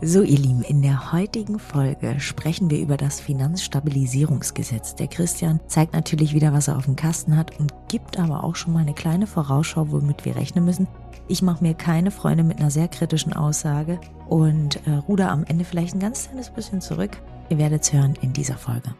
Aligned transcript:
So, 0.00 0.22
ihr 0.22 0.38
Lieben, 0.38 0.62
in 0.62 0.82
der 0.82 1.12
heutigen 1.12 1.58
Folge 1.58 2.18
sprechen 2.18 2.68
wir 2.68 2.78
über 2.78 2.96
das 2.96 3.20
Finanzstabilisierungsgesetz. 3.20 4.96
Der 4.96 5.06
Christian 5.06 5.60
zeigt 5.66 5.94
natürlich 5.94 6.34
wieder, 6.34 6.52
was 6.52 6.68
er 6.68 6.76
auf 6.76 6.84
dem 6.84 6.96
Kasten 6.96 7.36
hat 7.36 7.58
und 7.58 7.72
gibt 7.88 8.18
aber 8.18 8.44
auch 8.44 8.56
schon 8.56 8.74
mal 8.74 8.80
eine 8.80 8.92
kleine 8.92 9.26
Vorausschau, 9.26 9.90
womit 9.90 10.24
wir 10.24 10.36
rechnen 10.36 10.64
müssen. 10.64 10.88
Ich 11.26 11.40
mache 11.40 11.64
mir 11.64 11.74
keine 11.74 12.10
Freunde 12.10 12.44
mit 12.44 12.58
einer 12.58 12.70
sehr 12.70 12.88
kritischen 12.88 13.32
Aussage 13.32 13.98
und 14.28 14.76
äh, 14.86 14.90
ruder 15.08 15.30
am 15.30 15.44
Ende 15.44 15.64
vielleicht 15.64 15.94
ein 15.94 16.00
ganz 16.00 16.26
kleines 16.26 16.50
bisschen 16.50 16.80
zurück. 16.80 17.16
Ihr 17.48 17.58
werdet 17.58 17.82
es 17.82 17.92
hören 17.92 18.14
in 18.20 18.32
dieser 18.32 18.58
Folge. 18.58 18.94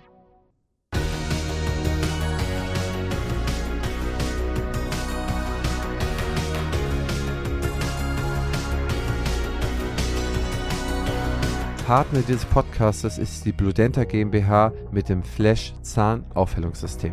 Partner 11.85 12.23
dieses 12.23 12.47
Podcastes 12.47 13.19
ist 13.19 13.45
die 13.45 13.53
Bludenta 13.53 14.05
GmbH 14.05 14.73
mit 14.91 15.11
dem 15.11 15.23
Flash 15.23 15.75
Zahnaufhellungssystem. 15.83 17.13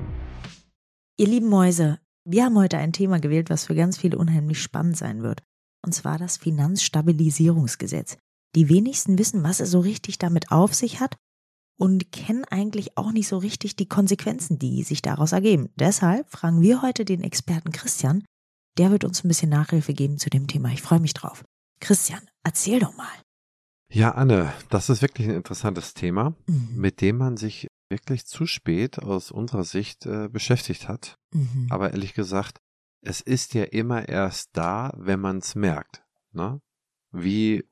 Ihr 1.17 1.27
lieben 1.27 1.49
Mäuse, 1.49 1.99
wir 2.23 2.45
haben 2.45 2.57
heute 2.57 2.77
ein 2.77 2.93
Thema 2.93 3.19
gewählt, 3.19 3.49
was 3.49 3.65
für 3.65 3.75
ganz 3.75 3.97
viele 3.97 4.17
unheimlich 4.17 4.61
spannend 4.61 4.95
sein 4.95 5.23
wird. 5.23 5.43
Und 5.85 5.93
zwar 5.93 6.17
das 6.17 6.37
Finanzstabilisierungsgesetz. 6.37 8.17
Die 8.55 8.69
wenigsten 8.69 9.19
wissen, 9.19 9.43
was 9.43 9.59
es 9.59 9.71
so 9.71 9.81
richtig 9.81 10.19
damit 10.19 10.53
auf 10.53 10.73
sich 10.73 11.01
hat 11.01 11.17
und 11.77 12.13
kennen 12.13 12.45
eigentlich 12.45 12.97
auch 12.97 13.11
nicht 13.11 13.27
so 13.27 13.39
richtig 13.39 13.75
die 13.75 13.89
Konsequenzen, 13.89 14.57
die 14.57 14.83
sich 14.83 15.01
daraus 15.01 15.33
ergeben. 15.33 15.67
Deshalb 15.75 16.31
fragen 16.31 16.61
wir 16.61 16.81
heute 16.81 17.03
den 17.03 17.23
Experten 17.23 17.73
Christian. 17.73 18.23
Der 18.77 18.89
wird 18.89 19.03
uns 19.03 19.21
ein 19.21 19.27
bisschen 19.27 19.49
Nachhilfe 19.49 19.93
geben 19.93 20.17
zu 20.17 20.29
dem 20.29 20.47
Thema. 20.47 20.69
Ich 20.69 20.81
freue 20.81 21.01
mich 21.01 21.13
drauf. 21.13 21.43
Christian, 21.81 22.21
erzähl 22.45 22.79
doch 22.79 22.95
mal. 22.95 23.09
Ja, 23.93 24.11
Anne, 24.11 24.53
das 24.69 24.89
ist 24.89 25.01
wirklich 25.01 25.27
ein 25.27 25.35
interessantes 25.35 25.93
Thema, 25.93 26.33
Mhm. 26.47 26.69
mit 26.77 27.01
dem 27.01 27.17
man 27.17 27.35
sich 27.37 27.67
wirklich 27.89 28.25
zu 28.25 28.45
spät 28.45 28.99
aus 28.99 29.31
unserer 29.31 29.65
Sicht 29.65 30.05
äh, 30.05 30.29
beschäftigt 30.29 30.87
hat. 30.87 31.17
Mhm. 31.33 31.67
Aber 31.69 31.91
ehrlich 31.91 32.13
gesagt, 32.13 32.59
es 33.03 33.19
ist 33.19 33.53
ja 33.53 33.63
immer 33.65 34.07
erst 34.07 34.49
da, 34.53 34.93
wenn 34.97 35.19
man 35.19 35.39
es 35.39 35.55
merkt. 35.55 36.03
Ne? 36.31 36.61
Wie 37.11 37.65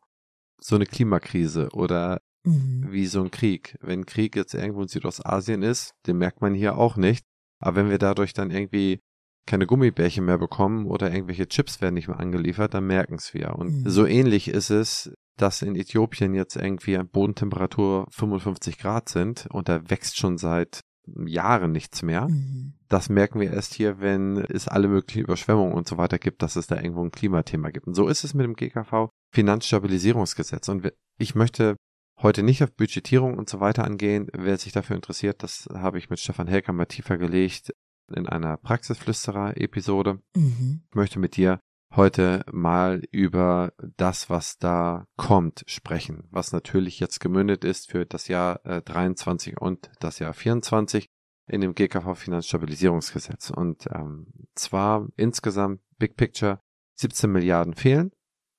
so 0.59 0.75
eine 0.75 0.85
Klimakrise 0.85 1.69
oder 1.71 2.19
Mhm. 2.45 2.88
wie 2.91 3.05
so 3.05 3.22
ein 3.22 3.31
Krieg. 3.31 3.77
Wenn 3.81 4.05
Krieg 4.05 4.35
jetzt 4.35 4.53
irgendwo 4.53 4.81
in 4.81 4.88
Südostasien 4.89 5.61
ist, 5.61 5.94
den 6.07 6.17
merkt 6.17 6.41
man 6.41 6.53
hier 6.53 6.77
auch 6.77 6.95
nicht. 6.97 7.23
Aber 7.61 7.75
wenn 7.77 7.89
wir 7.89 7.97
dadurch 7.97 8.33
dann 8.33 8.49
irgendwie 8.51 8.99
keine 9.45 9.66
Gummibärchen 9.67 10.25
mehr 10.25 10.38
bekommen 10.38 10.85
oder 10.85 11.11
irgendwelche 11.13 11.47
Chips 11.47 11.79
werden 11.81 11.95
nicht 11.95 12.07
mehr 12.07 12.19
angeliefert, 12.19 12.73
dann 12.73 12.88
merken 12.88 13.16
es 13.16 13.33
wir. 13.33 13.55
Und 13.55 13.83
Mhm. 13.83 13.89
so 13.89 14.05
ähnlich 14.05 14.47
ist 14.49 14.69
es, 14.69 15.11
dass 15.41 15.61
in 15.61 15.75
Äthiopien 15.75 16.33
jetzt 16.33 16.55
irgendwie 16.55 16.97
Bodentemperatur 16.97 18.07
55 18.11 18.77
Grad 18.77 19.09
sind 19.09 19.47
und 19.51 19.69
da 19.69 19.89
wächst 19.89 20.17
schon 20.17 20.37
seit 20.37 20.81
Jahren 21.25 21.71
nichts 21.71 22.01
mehr. 22.01 22.27
Mhm. 22.27 22.73
Das 22.87 23.09
merken 23.09 23.39
wir 23.39 23.51
erst 23.51 23.73
hier, 23.73 23.99
wenn 23.99 24.37
es 24.37 24.67
alle 24.67 24.87
möglichen 24.87 25.23
Überschwemmungen 25.23 25.73
und 25.73 25.87
so 25.87 25.97
weiter 25.97 26.19
gibt, 26.19 26.41
dass 26.41 26.55
es 26.55 26.67
da 26.67 26.75
irgendwo 26.75 27.03
ein 27.03 27.11
Klimathema 27.11 27.69
gibt. 27.69 27.87
Und 27.87 27.95
so 27.95 28.07
ist 28.07 28.23
es 28.23 28.33
mit 28.33 28.45
dem 28.45 28.55
GKV 28.55 29.09
Finanzstabilisierungsgesetz. 29.33 30.69
Und 30.69 30.91
ich 31.17 31.35
möchte 31.35 31.75
heute 32.21 32.43
nicht 32.43 32.63
auf 32.63 32.75
Budgetierung 32.75 33.37
und 33.37 33.49
so 33.49 33.59
weiter 33.59 33.83
angehen. 33.83 34.27
Wer 34.33 34.57
sich 34.57 34.71
dafür 34.71 34.95
interessiert, 34.95 35.43
das 35.43 35.67
habe 35.73 35.97
ich 35.97 36.09
mit 36.09 36.19
Stefan 36.19 36.47
Helker 36.47 36.73
mal 36.73 36.85
tiefer 36.85 37.17
gelegt 37.17 37.71
in 38.15 38.27
einer 38.27 38.57
Praxisflüsterer-Episode. 38.57 40.19
Mhm. 40.35 40.81
Ich 40.89 40.95
möchte 40.95 41.19
mit 41.19 41.37
dir 41.37 41.59
heute 41.95 42.43
mal 42.51 43.01
über 43.11 43.73
das, 43.97 44.29
was 44.29 44.57
da 44.57 45.07
kommt, 45.17 45.63
sprechen, 45.67 46.27
was 46.31 46.51
natürlich 46.51 46.99
jetzt 46.99 47.19
gemündet 47.19 47.63
ist 47.63 47.89
für 47.89 48.05
das 48.05 48.27
Jahr 48.27 48.65
äh, 48.65 48.81
23 48.81 49.59
und 49.59 49.89
das 49.99 50.19
Jahr 50.19 50.33
24 50.33 51.07
in 51.47 51.61
dem 51.61 51.73
GKV 51.73 52.13
Finanzstabilisierungsgesetz. 52.15 53.49
Und 53.49 53.88
ähm, 53.94 54.28
zwar 54.55 55.07
insgesamt 55.16 55.81
Big 55.97 56.16
Picture 56.16 56.61
17 56.95 57.31
Milliarden 57.31 57.73
fehlen 57.73 58.11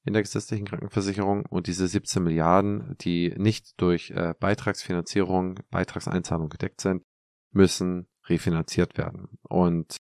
in 0.04 0.14
der 0.14 0.22
gesetzlichen 0.22 0.66
Krankenversicherung 0.66 1.46
und 1.46 1.66
diese 1.66 1.86
17 1.86 2.22
Milliarden, 2.22 2.96
die 3.00 3.34
nicht 3.36 3.80
durch 3.80 4.10
äh, 4.10 4.34
Beitragsfinanzierung, 4.38 5.60
Beitragseinzahlung 5.70 6.48
gedeckt 6.48 6.80
sind, 6.80 7.04
müssen 7.52 8.08
refinanziert 8.26 8.96
werden. 8.96 9.38
Und 9.42 9.96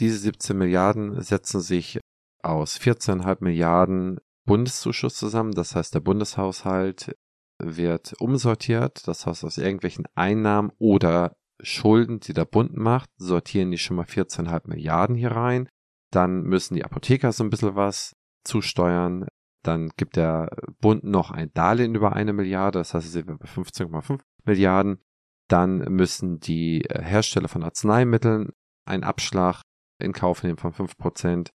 diese 0.00 0.18
17 0.18 0.56
Milliarden 0.56 1.20
setzen 1.20 1.60
sich 1.60 2.00
aus 2.44 2.78
14,5 2.78 3.38
Milliarden 3.40 4.20
Bundeszuschuss 4.46 5.16
zusammen. 5.16 5.52
Das 5.52 5.74
heißt, 5.74 5.94
der 5.94 6.00
Bundeshaushalt 6.00 7.16
wird 7.62 8.14
umsortiert. 8.20 9.06
Das 9.08 9.26
heißt, 9.26 9.44
aus 9.44 9.58
irgendwelchen 9.58 10.06
Einnahmen 10.14 10.72
oder 10.78 11.34
Schulden, 11.60 12.20
die 12.20 12.34
der 12.34 12.44
Bund 12.44 12.76
macht, 12.76 13.08
sortieren 13.16 13.70
die 13.70 13.78
schon 13.78 13.96
mal 13.96 14.06
14,5 14.06 14.68
Milliarden 14.68 15.16
hier 15.16 15.32
rein. 15.32 15.68
Dann 16.10 16.42
müssen 16.42 16.74
die 16.74 16.84
Apotheker 16.84 17.32
so 17.32 17.44
ein 17.44 17.50
bisschen 17.50 17.76
was 17.76 18.12
zusteuern. 18.44 19.26
Dann 19.62 19.90
gibt 19.96 20.16
der 20.16 20.50
Bund 20.80 21.04
noch 21.04 21.30
ein 21.30 21.52
Darlehen 21.54 21.94
über 21.94 22.12
eine 22.12 22.32
Milliarde. 22.32 22.80
Das 22.80 22.92
heißt, 22.92 23.10
sind 23.10 23.28
wir 23.28 23.38
bei 23.38 23.46
15,5 23.46 24.20
Milliarden. 24.44 25.00
Dann 25.48 25.78
müssen 25.78 26.40
die 26.40 26.84
Hersteller 26.90 27.48
von 27.48 27.62
Arzneimitteln 27.62 28.50
einen 28.86 29.04
Abschlag 29.04 29.62
in 29.98 30.12
Kauf 30.12 30.42
nehmen 30.42 30.58
von 30.58 30.72
5 30.72 30.96
Prozent. 30.96 31.50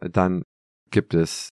Dann 0.00 0.42
gibt 0.90 1.14
es 1.14 1.50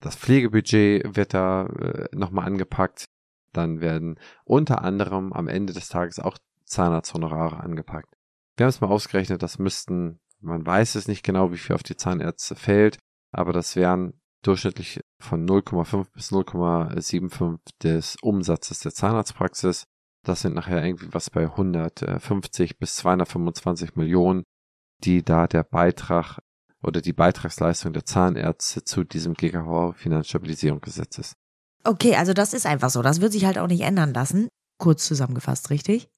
das 0.00 0.16
Pflegebudget 0.16 1.14
wird 1.14 1.34
da 1.34 1.66
äh, 1.66 2.08
nochmal 2.12 2.46
angepackt. 2.46 3.04
Dann 3.52 3.80
werden 3.80 4.18
unter 4.44 4.82
anderem 4.82 5.32
am 5.32 5.46
Ende 5.48 5.72
des 5.72 5.88
Tages 5.88 6.18
auch 6.18 6.38
Zahnarzthonorare 6.64 7.60
angepackt. 7.60 8.14
Wir 8.56 8.64
haben 8.64 8.70
es 8.70 8.80
mal 8.80 8.88
ausgerechnet, 8.88 9.42
das 9.42 9.58
müssten, 9.58 10.20
man 10.40 10.64
weiß 10.64 10.94
es 10.94 11.08
nicht 11.08 11.22
genau, 11.22 11.52
wie 11.52 11.58
viel 11.58 11.74
auf 11.74 11.82
die 11.82 11.96
Zahnärzte 11.96 12.54
fällt, 12.54 12.98
aber 13.32 13.52
das 13.52 13.76
wären 13.76 14.20
durchschnittlich 14.42 15.00
von 15.18 15.46
0,5 15.46 16.12
bis 16.12 16.32
0,75 16.32 17.58
des 17.82 18.16
Umsatzes 18.22 18.80
der 18.80 18.92
Zahnarztpraxis. 18.92 19.84
Das 20.24 20.42
sind 20.42 20.54
nachher 20.54 20.84
irgendwie 20.84 21.12
was 21.12 21.30
bei 21.30 21.42
150 21.44 22.78
bis 22.78 22.96
225 22.96 23.96
Millionen, 23.96 24.44
die 25.02 25.22
da 25.22 25.46
der 25.46 25.64
Beitrag 25.64 26.38
oder 26.82 27.00
die 27.00 27.12
Beitragsleistung 27.12 27.92
der 27.92 28.04
Zahnärzte 28.04 28.84
zu 28.84 29.04
diesem 29.04 29.34
GKV 29.34 29.92
Finanzstabilisierungsgesetz 29.96 31.18
ist. 31.18 31.34
Okay, 31.84 32.16
also 32.16 32.32
das 32.32 32.52
ist 32.52 32.66
einfach 32.66 32.90
so. 32.90 33.02
Das 33.02 33.20
wird 33.20 33.32
sich 33.32 33.44
halt 33.44 33.58
auch 33.58 33.66
nicht 33.66 33.82
ändern 33.82 34.12
lassen. 34.12 34.48
Kurz 34.78 35.06
zusammengefasst, 35.06 35.70
richtig? 35.70 36.08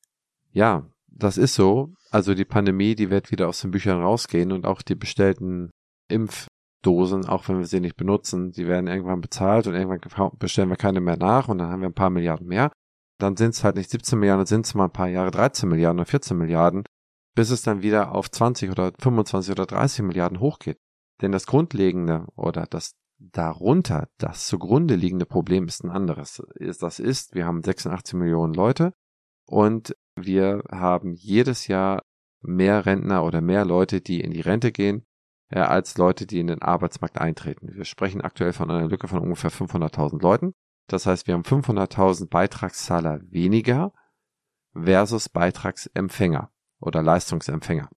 Ja, 0.53 0.87
das 1.07 1.37
ist 1.37 1.55
so. 1.55 1.95
Also 2.11 2.35
die 2.35 2.45
Pandemie, 2.45 2.95
die 2.95 3.11
wird 3.11 3.31
wieder 3.31 3.49
aus 3.49 3.61
den 3.61 3.71
Büchern 3.71 4.01
rausgehen 4.01 4.53
und 4.53 4.67
auch 4.67 4.83
die 4.83 4.95
bestellten 4.95 5.71
Impfdosen, 6.09 7.27
auch 7.27 7.49
wenn 7.49 7.59
wir 7.59 7.67
sie 7.67 7.81
nicht 7.81 7.97
benutzen, 7.97 8.53
die 8.53 8.67
werden 8.67 8.87
irgendwann 8.87 9.21
bezahlt 9.21 9.67
und 9.67 9.75
irgendwann 9.75 10.31
bestellen 10.39 10.69
wir 10.69 10.77
keine 10.77 11.01
mehr 11.01 11.17
nach 11.17 11.49
und 11.49 11.59
dann 11.59 11.71
haben 11.71 11.81
wir 11.81 11.89
ein 11.89 11.95
paar 11.95 12.11
Milliarden 12.11 12.47
mehr. 12.47 12.71
Dann 13.19 13.37
sind 13.37 13.55
es 13.55 13.65
halt 13.65 13.77
nicht 13.77 13.91
17 13.91 14.19
Milliarden, 14.19 14.41
dann 14.41 14.47
sind 14.47 14.67
es 14.67 14.75
mal 14.75 14.85
ein 14.85 14.93
paar 14.93 15.09
Jahre 15.09 15.31
13 15.31 15.69
Milliarden 15.69 16.01
oder 16.01 16.07
14 16.07 16.37
Milliarden, 16.37 16.85
bis 17.35 17.51
es 17.51 17.63
dann 17.63 17.83
wieder 17.83 18.15
auf 18.15 18.31
20 18.31 18.71
oder 18.71 18.93
25 18.99 19.53
oder 19.53 19.67
30 19.67 20.05
Milliarden 20.05 20.41
hochgeht. 20.41 20.79
Denn 21.21 21.33
das 21.33 21.47
grundlegende 21.47 22.27
oder 22.37 22.67
das 22.67 22.95
darunter, 23.19 24.09
das 24.19 24.47
zugrunde 24.49 24.97
liegende 24.97 25.27
Problem 25.27 25.67
ist 25.69 25.85
ein 25.85 25.91
anderes. 25.91 26.43
Das 26.81 26.99
ist, 26.99 27.35
wir 27.35 27.47
haben 27.47 27.63
86 27.63 28.15
Millionen 28.15 28.55
Leute 28.55 28.93
und 29.47 29.97
wir 30.17 30.63
haben 30.71 31.13
jedes 31.15 31.69
Jahr 31.69 32.03
mehr 32.41 32.85
Rentner 32.85 33.25
oder 33.25 33.41
mehr 33.41 33.65
Leute, 33.65 34.01
die 34.01 34.21
in 34.21 34.33
die 34.33 34.41
Rente 34.41 34.73
gehen, 34.73 35.07
äh, 35.49 35.61
als 35.61 35.97
Leute, 35.97 36.27
die 36.27 36.41
in 36.41 36.49
den 36.49 36.61
Arbeitsmarkt 36.61 37.19
eintreten. 37.19 37.69
Wir 37.75 37.85
sprechen 37.85 38.21
aktuell 38.21 38.53
von 38.53 38.71
einer 38.71 38.89
Lücke 38.89 39.07
von 39.07 39.21
ungefähr 39.21 39.53
500.000 39.53 40.21
Leuten. 40.21 40.55
Das 40.89 41.07
heißt, 41.07 41.29
wir 41.29 41.35
haben 41.35 41.45
500.000 41.45 42.29
Beitragszahler 42.29 43.21
weniger 43.31 43.93
versus 44.75 45.29
Beitragsempfänger 45.29 46.52
oder 46.83 47.03
Leistungsempfänger. 47.03 47.89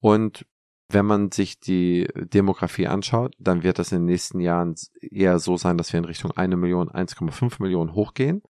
Und 0.00 0.46
wenn 0.90 1.04
man 1.04 1.30
sich 1.30 1.60
die 1.60 2.08
Demografie 2.14 2.86
anschaut, 2.86 3.34
dann 3.38 3.62
wird 3.62 3.78
das 3.78 3.92
in 3.92 3.98
den 3.98 4.06
nächsten 4.06 4.40
Jahren 4.40 4.74
eher 5.00 5.38
so 5.38 5.56
sein, 5.56 5.76
dass 5.76 5.92
wir 5.92 5.98
in 5.98 6.06
Richtung 6.06 6.30
1 6.30 6.56
Million, 6.56 6.88
1,5 6.88 7.62
Millionen 7.62 7.94
hochgehen. 7.94 8.42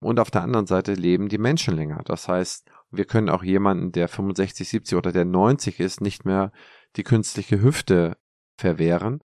Und 0.00 0.20
auf 0.20 0.30
der 0.30 0.42
anderen 0.42 0.66
Seite 0.66 0.94
leben 0.94 1.28
die 1.28 1.38
Menschen 1.38 1.74
länger. 1.74 2.02
Das 2.04 2.28
heißt, 2.28 2.70
wir 2.90 3.04
können 3.04 3.28
auch 3.28 3.42
jemanden, 3.42 3.90
der 3.92 4.08
65, 4.08 4.68
70 4.68 4.96
oder 4.98 5.10
der 5.10 5.24
90 5.24 5.80
ist, 5.80 6.00
nicht 6.00 6.24
mehr 6.24 6.52
die 6.96 7.02
künstliche 7.02 7.60
Hüfte 7.60 8.16
verwehren. 8.58 9.20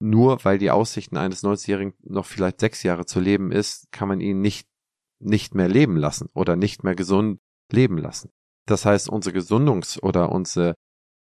Nur 0.00 0.44
weil 0.44 0.58
die 0.58 0.70
Aussichten 0.70 1.16
eines 1.16 1.42
90-Jährigen 1.44 1.94
noch 2.02 2.26
vielleicht 2.26 2.60
sechs 2.60 2.82
Jahre 2.82 3.04
zu 3.04 3.20
leben 3.20 3.52
ist, 3.52 3.90
kann 3.92 4.08
man 4.08 4.20
ihn 4.20 4.40
nicht, 4.40 4.68
nicht 5.18 5.54
mehr 5.54 5.68
leben 5.68 5.96
lassen 5.96 6.28
oder 6.34 6.56
nicht 6.56 6.82
mehr 6.84 6.94
gesund 6.94 7.40
leben 7.70 7.98
lassen. 7.98 8.30
Das 8.66 8.84
heißt, 8.86 9.08
unsere 9.08 9.36
Gesundungs- 9.36 10.00
oder 10.00 10.32
unsere 10.32 10.74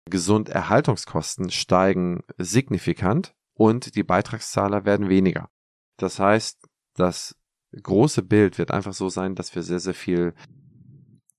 Gesunderhaltungskosten 0.09 1.51
steigen 1.51 2.23
signifikant 2.37 3.33
und 3.55 3.95
die 3.95 4.03
Beitragszahler 4.03 4.85
werden 4.85 5.09
weniger. 5.09 5.49
Das 5.97 6.19
heißt, 6.19 6.67
das 6.95 7.37
große 7.83 8.23
Bild 8.23 8.59
wird 8.59 8.71
einfach 8.71 8.93
so 8.93 9.09
sein, 9.09 9.35
dass 9.35 9.55
wir 9.55 9.63
sehr, 9.63 9.81
sehr 9.81 9.95
viel 9.95 10.35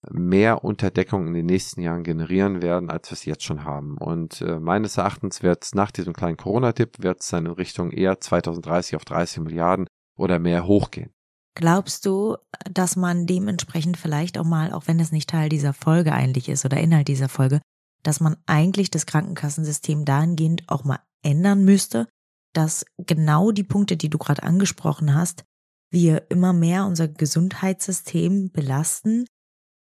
mehr 0.10 0.64
Unterdeckung 0.64 1.28
in 1.28 1.34
den 1.34 1.46
nächsten 1.46 1.82
Jahren 1.82 2.04
generieren 2.04 2.62
werden, 2.62 2.90
als 2.90 3.12
wir 3.12 3.14
es 3.14 3.26
jetzt 3.26 3.44
schon 3.44 3.64
haben. 3.64 3.98
Und 3.98 4.42
äh, 4.42 4.60
meines 4.60 4.98
Erachtens 4.98 5.44
wird 5.44 5.64
es 5.64 5.76
nach 5.76 5.92
diesem 5.92 6.14
kleinen 6.14 6.38
Corona-Tipp, 6.38 7.04
wird 7.04 7.22
es 7.22 7.28
dann 7.28 7.46
in 7.46 7.52
Richtung 7.52 7.92
eher 7.92 8.20
2030 8.20 8.96
auf 8.96 9.06
30 9.06 9.44
Milliarden 9.44 9.88
oder 10.18 10.40
mehr 10.40 10.66
hochgehen. 10.66 11.12
Glaubst 11.56 12.06
du, 12.06 12.38
dass 12.72 12.96
man 12.96 13.28
dementsprechend 13.28 13.98
vielleicht 13.98 14.38
auch 14.38 14.46
mal, 14.46 14.74
auch 14.74 14.88
wenn 14.88 15.00
es 15.00 15.12
nicht 15.12 15.30
Teil 15.30 15.50
dieser 15.50 15.74
Folge 15.74 16.14
eigentlich 16.14 16.48
ist 16.48 16.64
oder 16.64 16.78
Inhalt 16.78 17.08
dieser 17.08 17.30
Folge, 17.30 17.60
dass 18.04 18.20
man 18.20 18.38
eigentlich 18.46 18.90
das 18.90 19.06
Krankenkassensystem 19.06 20.06
dahingehend 20.06 20.64
auch 20.68 20.84
mal 20.84 21.00
ändern 21.24 21.64
müsste, 21.64 22.08
dass 22.54 22.86
genau 22.98 23.52
die 23.52 23.64
Punkte, 23.64 23.98
die 23.98 24.10
du 24.10 24.18
gerade 24.18 24.44
angesprochen 24.44 25.14
hast, 25.14 25.44
wir 25.92 26.30
immer 26.30 26.54
mehr 26.54 26.86
unser 26.86 27.08
Gesundheitssystem 27.08 28.52
belasten, 28.52 29.26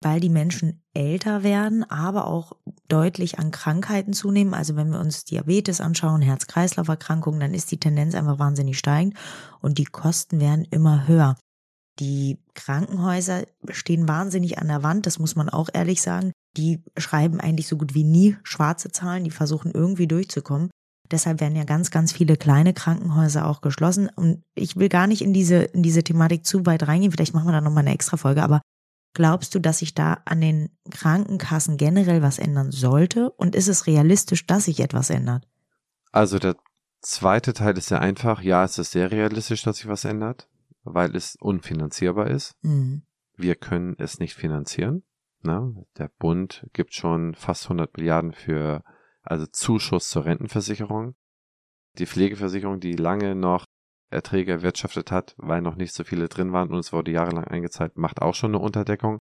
weil 0.02 0.20
die 0.20 0.28
Menschen 0.28 0.84
älter 0.94 1.42
werden, 1.42 1.82
aber 1.84 2.26
auch 2.26 2.52
deutlich 2.86 3.38
an 3.38 3.50
Krankheiten 3.50 4.12
zunehmen. 4.12 4.54
Also 4.54 4.76
wenn 4.76 4.90
wir 4.90 5.00
uns 5.00 5.24
Diabetes 5.24 5.80
anschauen, 5.80 6.22
Herz-Kreislauf-Erkrankungen, 6.22 7.40
dann 7.40 7.54
ist 7.54 7.72
die 7.72 7.80
Tendenz 7.80 8.14
einfach 8.14 8.38
wahnsinnig 8.38 8.78
steigend 8.78 9.14
und 9.60 9.78
die 9.78 9.84
Kosten 9.84 10.38
werden 10.38 10.64
immer 10.70 11.08
höher. 11.08 11.36
Die 11.98 12.38
Krankenhäuser 12.54 13.44
stehen 13.70 14.06
wahnsinnig 14.06 14.58
an 14.58 14.69
der 14.69 14.82
Wand, 14.82 15.06
das 15.06 15.19
muss 15.19 15.34
man 15.34 15.48
auch 15.48 15.69
ehrlich 15.72 16.02
sagen. 16.02 16.32
Die 16.56 16.82
schreiben 16.96 17.40
eigentlich 17.40 17.69
so 17.69 17.76
gut 17.76 17.94
wie 17.94 18.04
nie 18.04 18.37
schwarze 18.43 18.90
Zahlen, 18.90 19.25
die 19.25 19.31
versuchen 19.31 19.72
irgendwie 19.72 20.06
durchzukommen. 20.06 20.70
Deshalb 21.10 21.40
werden 21.40 21.56
ja 21.56 21.64
ganz, 21.64 21.90
ganz 21.90 22.12
viele 22.12 22.37
kleine 22.37 22.75
Krankenhäuser 22.75 23.46
auch 23.46 23.60
geschlossen. 23.60 24.10
Und 24.14 24.43
ich 24.54 24.76
will 24.76 24.88
gar 24.88 25.06
nicht 25.06 25.22
in 25.22 25.32
diese, 25.32 25.56
in 25.56 25.82
diese 25.82 26.02
Thematik 26.02 26.44
zu 26.44 26.66
weit 26.66 26.87
reingehen. 26.87 27.12
Vielleicht 27.12 27.34
machen 27.34 27.46
wir 27.46 27.52
da 27.52 27.60
nochmal 27.60 27.84
eine 27.84 27.94
extra 27.94 28.16
Folge. 28.16 28.42
Aber 28.42 28.60
glaubst 29.14 29.54
du, 29.54 29.60
dass 29.60 29.78
sich 29.78 29.94
da 29.94 30.19
an 30.25 30.40
den 30.40 30.70
Krankenkassen 30.90 31.76
generell 31.76 32.22
was 32.22 32.38
ändern 32.38 32.72
sollte? 32.72 33.31
Und 33.31 33.54
ist 33.54 33.69
es 33.69 33.87
realistisch, 33.87 34.46
dass 34.46 34.64
sich 34.64 34.81
etwas 34.81 35.10
ändert? 35.10 35.46
Also 36.12 36.38
der 36.38 36.56
zweite 37.02 37.52
Teil 37.52 37.78
ist 37.78 37.88
sehr 37.88 38.00
einfach. 38.00 38.42
Ja, 38.42 38.64
es 38.64 38.78
ist 38.78 38.92
sehr 38.92 39.10
realistisch, 39.10 39.62
dass 39.62 39.76
sich 39.76 39.87
was 39.87 40.04
ändert, 40.04 40.49
weil 40.87 41.15
es 41.15 41.37
unfinanzierbar 41.38 42.31
ist. 42.31 42.55
Mhm. 42.62 43.03
Wir 43.37 43.55
können 43.55 43.94
es 43.99 44.19
nicht 44.19 44.35
finanzieren. 44.35 45.05
Ne? 45.43 45.85
Der 45.99 46.11
Bund 46.19 46.67
gibt 46.73 46.94
schon 46.94 47.35
fast 47.35 47.65
100 47.65 47.97
Milliarden 47.97 48.33
für 48.33 48.83
also 49.23 49.47
Zuschuss 49.47 50.09
zur 50.09 50.25
Rentenversicherung. 50.25 51.15
Die 51.99 52.06
Pflegeversicherung, 52.06 52.81
die 52.81 52.93
lange 52.93 53.35
noch 53.35 53.65
Erträge 54.11 54.53
erwirtschaftet 54.53 55.11
hat, 55.11 55.35
weil 55.37 55.61
noch 55.61 55.75
nicht 55.75 55.93
so 55.93 56.05
viele 56.05 56.29
drin 56.29 56.53
waren 56.53 56.71
und 56.71 56.79
es 56.79 56.93
wurde 56.93 57.11
jahrelang 57.11 57.44
eingezahlt, 57.44 57.97
macht 57.97 58.23
auch 58.23 58.35
schon 58.35 58.55
eine 58.55 58.62
Unterdeckung. 58.62 59.19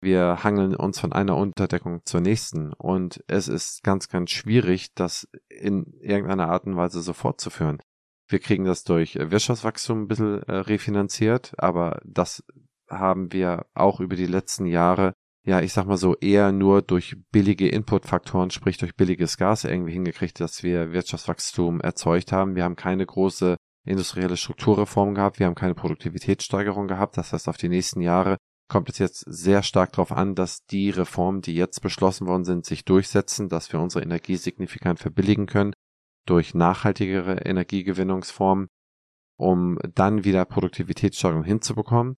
Wir 0.00 0.44
hangeln 0.44 0.76
uns 0.76 1.00
von 1.00 1.12
einer 1.12 1.36
Unterdeckung 1.36 2.02
zur 2.04 2.20
nächsten 2.20 2.72
und 2.72 3.24
es 3.26 3.48
ist 3.48 3.82
ganz, 3.82 4.08
ganz 4.08 4.30
schwierig, 4.30 4.94
das 4.94 5.28
in 5.48 5.92
irgendeiner 6.00 6.48
Art 6.50 6.66
und 6.66 6.76
Weise 6.76 7.02
so 7.02 7.12
fortzuführen. 7.12 7.78
Wir 8.28 8.38
kriegen 8.38 8.64
das 8.64 8.84
durch 8.84 9.16
Wirtschaftswachstum 9.16 10.02
ein 10.02 10.08
bisschen 10.08 10.42
äh, 10.44 10.54
refinanziert, 10.56 11.52
aber 11.56 12.00
das 12.04 12.44
haben 12.88 13.32
wir 13.32 13.66
auch 13.74 14.00
über 14.00 14.16
die 14.16 14.26
letzten 14.26 14.66
Jahre 14.66 15.14
ja, 15.48 15.62
ich 15.62 15.72
sag 15.72 15.86
mal 15.86 15.96
so, 15.96 16.14
eher 16.16 16.52
nur 16.52 16.82
durch 16.82 17.16
billige 17.32 17.68
Inputfaktoren, 17.68 18.50
sprich 18.50 18.76
durch 18.76 18.94
billiges 18.96 19.38
Gas 19.38 19.64
irgendwie 19.64 19.94
hingekriegt, 19.94 20.40
dass 20.40 20.62
wir 20.62 20.92
Wirtschaftswachstum 20.92 21.80
erzeugt 21.80 22.32
haben. 22.32 22.54
Wir 22.54 22.64
haben 22.64 22.76
keine 22.76 23.06
große 23.06 23.56
industrielle 23.86 24.36
Strukturreform 24.36 25.14
gehabt, 25.14 25.38
wir 25.38 25.46
haben 25.46 25.54
keine 25.54 25.74
Produktivitätssteigerung 25.74 26.86
gehabt. 26.86 27.16
Das 27.16 27.32
heißt, 27.32 27.48
auf 27.48 27.56
die 27.56 27.70
nächsten 27.70 28.02
Jahre 28.02 28.36
kommt 28.70 28.90
es 28.90 28.98
jetzt 28.98 29.24
sehr 29.26 29.62
stark 29.62 29.92
darauf 29.92 30.12
an, 30.12 30.34
dass 30.34 30.66
die 30.66 30.90
Reformen, 30.90 31.40
die 31.40 31.54
jetzt 31.54 31.80
beschlossen 31.80 32.26
worden 32.26 32.44
sind, 32.44 32.66
sich 32.66 32.84
durchsetzen, 32.84 33.48
dass 33.48 33.72
wir 33.72 33.80
unsere 33.80 34.04
Energie 34.04 34.36
signifikant 34.36 34.98
verbilligen 34.98 35.46
können 35.46 35.72
durch 36.28 36.54
nachhaltigere 36.54 37.38
Energiegewinnungsformen, 37.44 38.68
um 39.36 39.78
dann 39.94 40.24
wieder 40.24 40.44
Produktivitätssteigerung 40.44 41.44
hinzubekommen. 41.44 42.16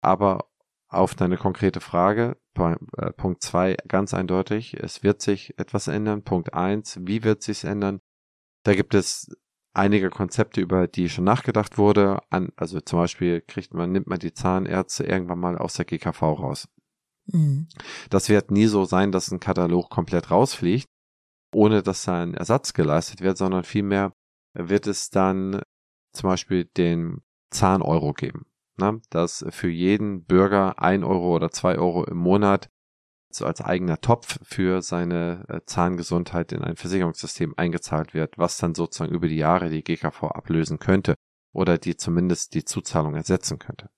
Aber 0.00 0.48
auf 0.88 1.14
deine 1.14 1.36
konkrete 1.36 1.80
Frage, 1.80 2.36
äh, 2.56 3.12
Punkt 3.12 3.42
zwei 3.42 3.76
ganz 3.88 4.14
eindeutig, 4.14 4.74
es 4.74 5.02
wird 5.02 5.20
sich 5.20 5.58
etwas 5.58 5.88
ändern. 5.88 6.22
Punkt 6.22 6.54
eins, 6.54 6.98
wie 7.02 7.24
wird 7.24 7.42
sich's 7.42 7.64
ändern? 7.64 8.00
Da 8.64 8.74
gibt 8.74 8.94
es 8.94 9.28
einige 9.74 10.10
Konzepte, 10.10 10.60
über 10.60 10.88
die 10.88 11.08
schon 11.08 11.24
nachgedacht 11.24 11.78
wurde. 11.78 12.20
An, 12.30 12.50
also 12.56 12.80
zum 12.80 13.00
Beispiel 13.00 13.40
kriegt 13.40 13.74
man, 13.74 13.92
nimmt 13.92 14.06
man 14.06 14.18
die 14.18 14.32
Zahnärzte 14.32 15.04
irgendwann 15.04 15.38
mal 15.38 15.58
aus 15.58 15.74
der 15.74 15.84
GKV 15.84 16.22
raus. 16.22 16.68
Mhm. 17.26 17.68
Das 18.10 18.28
wird 18.28 18.50
nie 18.50 18.66
so 18.66 18.84
sein, 18.84 19.12
dass 19.12 19.30
ein 19.30 19.40
Katalog 19.40 19.90
komplett 19.90 20.30
rausfliegt, 20.30 20.88
ohne 21.54 21.82
dass 21.82 22.04
da 22.04 22.22
ein 22.22 22.34
Ersatz 22.34 22.72
geleistet 22.72 23.20
wird, 23.20 23.38
sondern 23.38 23.64
vielmehr 23.64 24.12
wird 24.54 24.86
es 24.86 25.10
dann 25.10 25.62
zum 26.12 26.30
Beispiel 26.30 26.64
den 26.64 27.22
Zahneuro 27.50 28.12
geben 28.12 28.48
ne, 28.78 29.00
dass 29.10 29.44
für 29.50 29.68
jeden 29.68 30.24
Bürger 30.24 30.80
ein 30.80 31.04
Euro 31.04 31.34
oder 31.34 31.50
zwei 31.50 31.76
Euro 31.78 32.04
im 32.04 32.16
Monat 32.16 32.68
so 33.30 33.44
als 33.44 33.60
eigener 33.60 34.00
Topf 34.00 34.38
für 34.42 34.80
seine 34.80 35.44
äh, 35.48 35.60
Zahngesundheit 35.66 36.52
in 36.52 36.62
ein 36.62 36.76
Versicherungssystem 36.76 37.54
eingezahlt 37.56 38.14
wird, 38.14 38.38
was 38.38 38.56
dann 38.56 38.74
sozusagen 38.74 39.14
über 39.14 39.28
die 39.28 39.36
Jahre 39.36 39.68
die 39.68 39.84
GKV 39.84 40.24
ablösen 40.24 40.78
könnte 40.78 41.14
oder 41.52 41.76
die 41.76 41.96
zumindest 41.96 42.54
die 42.54 42.64
Zuzahlung 42.64 43.14
ersetzen 43.14 43.58
könnte. 43.58 43.90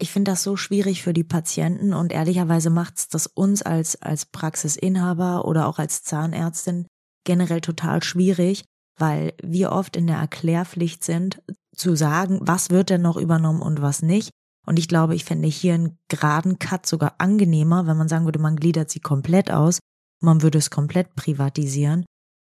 Ich 0.00 0.12
finde 0.12 0.30
das 0.30 0.44
so 0.44 0.56
schwierig 0.56 1.02
für 1.02 1.12
die 1.12 1.24
Patienten 1.24 1.92
und 1.92 2.12
ehrlicherweise 2.12 2.70
macht 2.70 2.98
es 2.98 3.08
das 3.08 3.26
uns 3.26 3.62
als, 3.62 4.00
als 4.00 4.26
Praxisinhaber 4.26 5.44
oder 5.44 5.66
auch 5.66 5.78
als 5.78 6.04
Zahnärztin 6.04 6.86
generell 7.24 7.60
total 7.60 8.02
schwierig, 8.02 8.64
weil 8.98 9.34
wir 9.42 9.72
oft 9.72 9.96
in 9.96 10.06
der 10.06 10.18
Erklärpflicht 10.18 11.02
sind, 11.02 11.42
zu 11.74 11.96
sagen, 11.96 12.38
was 12.42 12.70
wird 12.70 12.90
denn 12.90 13.02
noch 13.02 13.16
übernommen 13.16 13.60
und 13.62 13.82
was 13.82 14.02
nicht. 14.02 14.30
Und 14.66 14.78
ich 14.78 14.88
glaube, 14.88 15.14
ich 15.14 15.24
fände 15.24 15.48
hier 15.48 15.74
einen 15.74 15.98
geraden 16.08 16.58
Cut 16.58 16.86
sogar 16.86 17.14
angenehmer, 17.18 17.86
wenn 17.86 17.96
man 17.96 18.08
sagen 18.08 18.24
würde, 18.24 18.38
man 18.38 18.56
gliedert 18.56 18.90
sie 18.90 19.00
komplett 19.00 19.50
aus, 19.50 19.78
man 20.20 20.42
würde 20.42 20.58
es 20.58 20.70
komplett 20.70 21.14
privatisieren. 21.14 22.04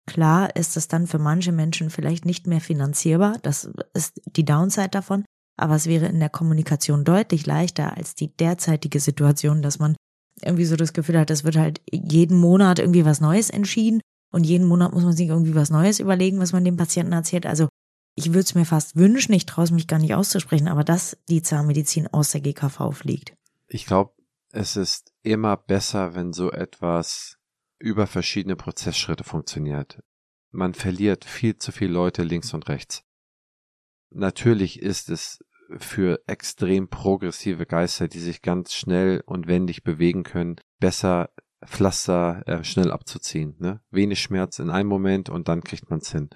Klar 0.05 0.55
ist 0.55 0.77
es 0.77 0.87
dann 0.87 1.07
für 1.07 1.19
manche 1.19 1.51
Menschen 1.51 1.89
vielleicht 1.89 2.25
nicht 2.25 2.45
mehr 2.45 2.61
finanzierbar, 2.61 3.37
das 3.41 3.69
ist 3.93 4.21
die 4.25 4.45
Downside 4.45 4.89
davon, 4.89 5.23
aber 5.57 5.75
es 5.75 5.87
wäre 5.87 6.07
in 6.07 6.19
der 6.19 6.29
Kommunikation 6.29 7.03
deutlich 7.03 7.45
leichter 7.45 7.95
als 7.95 8.15
die 8.15 8.35
derzeitige 8.35 8.99
Situation, 8.99 9.61
dass 9.61 9.79
man 9.79 9.95
irgendwie 10.41 10.65
so 10.65 10.75
das 10.75 10.93
Gefühl 10.93 11.19
hat, 11.19 11.29
es 11.29 11.43
wird 11.43 11.57
halt 11.57 11.81
jeden 11.91 12.39
Monat 12.39 12.79
irgendwie 12.79 13.05
was 13.05 13.21
Neues 13.21 13.49
entschieden 13.49 14.01
und 14.31 14.45
jeden 14.45 14.67
Monat 14.67 14.93
muss 14.93 15.03
man 15.03 15.13
sich 15.13 15.27
irgendwie 15.27 15.55
was 15.55 15.69
Neues 15.69 15.99
überlegen, 15.99 16.39
was 16.39 16.53
man 16.53 16.65
dem 16.65 16.77
Patienten 16.77 17.13
erzählt. 17.13 17.45
Also 17.45 17.67
ich 18.15 18.27
würde 18.27 18.41
es 18.41 18.55
mir 18.55 18.65
fast 18.65 18.95
wünschen, 18.95 19.33
ich 19.33 19.45
traue 19.45 19.65
es 19.65 19.71
mich 19.71 19.87
gar 19.87 19.99
nicht 19.99 20.15
auszusprechen, 20.15 20.67
aber 20.67 20.83
dass 20.83 21.17
die 21.29 21.41
Zahnmedizin 21.41 22.07
aus 22.07 22.31
der 22.31 22.41
GKV 22.41 22.91
fliegt. 22.91 23.33
Ich 23.67 23.85
glaube, 23.85 24.13
es 24.51 24.75
ist 24.75 25.13
immer 25.23 25.57
besser, 25.57 26.13
wenn 26.15 26.33
so 26.33 26.51
etwas 26.51 27.37
über 27.79 28.07
verschiedene 28.07 28.55
Prozessschritte 28.55 29.23
funktioniert. 29.23 30.01
Man 30.51 30.73
verliert 30.73 31.25
viel 31.25 31.57
zu 31.57 31.71
viele 31.71 31.93
Leute 31.93 32.23
links 32.23 32.53
und 32.53 32.69
rechts. 32.69 33.03
Natürlich 34.11 34.79
ist 34.79 35.09
es 35.09 35.43
für 35.77 36.21
extrem 36.27 36.87
progressive 36.89 37.65
Geister, 37.65 38.07
die 38.07 38.19
sich 38.19 38.41
ganz 38.41 38.73
schnell 38.73 39.21
und 39.25 39.47
wendig 39.47 39.83
bewegen 39.83 40.23
können, 40.23 40.55
besser 40.79 41.29
Pflaster 41.65 42.43
äh, 42.45 42.63
schnell 42.63 42.91
abzuziehen. 42.91 43.55
Ne? 43.59 43.81
Wenig 43.89 44.21
Schmerz 44.21 44.59
in 44.59 44.69
einem 44.69 44.89
Moment 44.89 45.29
und 45.29 45.47
dann 45.47 45.63
kriegt 45.63 45.89
man 45.89 45.99
es 45.99 46.11
hin. 46.11 46.29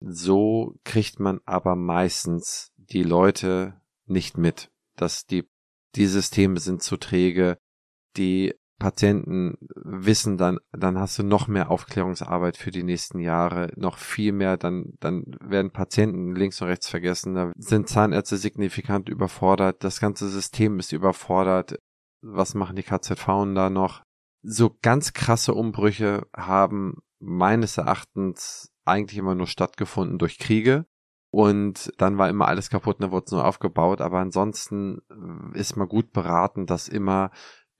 So 0.00 0.76
kriegt 0.84 1.20
man 1.20 1.40
aber 1.44 1.76
meistens 1.76 2.72
die 2.76 3.02
Leute 3.02 3.80
nicht 4.06 4.36
mit, 4.36 4.70
dass 4.96 5.26
die, 5.26 5.48
die 5.94 6.06
Systeme 6.06 6.60
sind 6.60 6.82
zu 6.82 6.96
träge, 6.96 7.58
die 8.16 8.54
Patienten 8.82 9.56
wissen 9.76 10.36
dann, 10.36 10.58
dann 10.72 10.98
hast 10.98 11.16
du 11.16 11.22
noch 11.22 11.46
mehr 11.46 11.70
Aufklärungsarbeit 11.70 12.56
für 12.56 12.72
die 12.72 12.82
nächsten 12.82 13.20
Jahre, 13.20 13.70
noch 13.76 13.96
viel 13.96 14.32
mehr, 14.32 14.56
dann, 14.56 14.94
dann 14.98 15.24
werden 15.40 15.70
Patienten 15.70 16.34
links 16.34 16.60
und 16.60 16.66
rechts 16.66 16.88
vergessen, 16.88 17.34
da 17.34 17.52
sind 17.56 17.88
Zahnärzte 17.88 18.36
signifikant 18.36 19.08
überfordert, 19.08 19.84
das 19.84 20.00
ganze 20.00 20.28
System 20.28 20.80
ist 20.80 20.92
überfordert, 20.92 21.78
was 22.22 22.54
machen 22.54 22.74
die 22.74 22.82
KZV 22.82 23.26
da 23.54 23.70
noch? 23.70 24.02
So 24.42 24.76
ganz 24.82 25.12
krasse 25.12 25.54
Umbrüche 25.54 26.26
haben 26.36 26.96
meines 27.20 27.78
Erachtens 27.78 28.72
eigentlich 28.84 29.18
immer 29.18 29.36
nur 29.36 29.46
stattgefunden 29.46 30.18
durch 30.18 30.38
Kriege. 30.38 30.86
Und 31.34 31.92
dann 31.96 32.18
war 32.18 32.28
immer 32.28 32.46
alles 32.46 32.68
kaputt, 32.68 32.96
dann 33.00 33.10
wurde 33.10 33.24
es 33.24 33.32
nur 33.32 33.46
aufgebaut. 33.46 34.02
Aber 34.02 34.18
ansonsten 34.18 35.00
ist 35.54 35.76
man 35.76 35.88
gut 35.88 36.12
beraten, 36.12 36.66
das 36.66 36.88
immer 36.88 37.30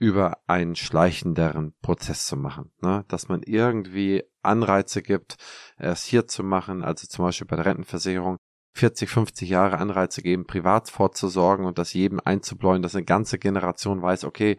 über 0.03 0.39
einen 0.49 0.75
schleichenderen 0.75 1.75
Prozess 1.81 2.27
zu 2.27 2.37
machen. 2.37 2.73
Ne? 2.83 3.05
Dass 3.07 3.29
man 3.29 3.45
irgendwie 3.45 4.25
Anreize 4.43 5.01
gibt, 5.01 5.37
es 5.77 6.03
hier 6.03 6.27
zu 6.27 6.43
machen, 6.43 6.83
also 6.83 7.07
zum 7.07 7.25
Beispiel 7.25 7.47
bei 7.47 7.55
der 7.55 7.67
Rentenversicherung, 7.67 8.37
40, 8.75 9.09
50 9.09 9.49
Jahre 9.49 9.79
Anreize 9.79 10.21
geben, 10.21 10.45
privat 10.45 10.91
vorzusorgen 10.91 11.67
und 11.67 11.79
das 11.79 11.93
jedem 11.93 12.21
einzubläuen, 12.25 12.83
dass 12.83 12.97
eine 12.97 13.05
ganze 13.05 13.39
Generation 13.39 14.03
weiß, 14.03 14.25
okay, 14.25 14.57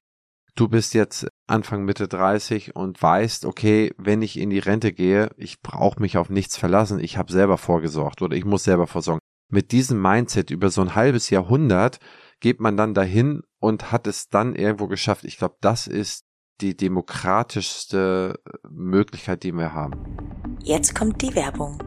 du 0.56 0.70
bist 0.70 0.94
jetzt 0.94 1.28
Anfang 1.46 1.84
Mitte 1.84 2.08
30 2.08 2.78
und 2.78 3.02
weißt, 3.02 3.44
okay, 3.44 3.94
wenn 3.98 4.22
ich 4.22 4.40
in 4.40 4.50
die 4.50 4.60
Rente 4.60 4.94
gehe, 4.94 5.30
ich 5.36 5.62
brauche 5.62 6.00
mich 6.00 6.16
auf 6.16 6.30
nichts 6.30 6.56
verlassen, 6.56 7.02
ich 7.02 7.18
habe 7.18 7.34
selber 7.34 7.58
vorgesorgt 7.58 8.22
oder 8.22 8.38
ich 8.38 8.46
muss 8.46 8.64
selber 8.64 8.88
vorsorgen. 8.88 9.20
Mit 9.52 9.74
diesem 9.74 10.02
Mindset 10.02 10.52
über 10.52 10.70
so 10.70 10.80
ein 10.80 10.96
halbes 10.96 11.30
Jahrhundert 11.32 12.00
geht 12.40 12.62
man 12.62 12.78
dann 12.78 12.94
dahin 12.94 13.42
und 13.63 13.93
hat 13.93 14.08
es 14.08 14.27
dann 14.27 14.55
irgendwo 14.55 14.88
geschafft. 14.88 15.24
Ich 15.24 15.38
glaube, 15.38 15.55
das 15.62 15.88
ist 15.88 16.25
die 16.60 16.75
demokratischste 16.75 18.38
Möglichkeit, 18.70 19.43
die 19.43 19.53
wir 19.53 19.74
haben. 19.74 20.17
Jetzt 20.62 20.93
kommt 20.93 21.22
die 21.22 21.34
Werbung. 21.34 21.82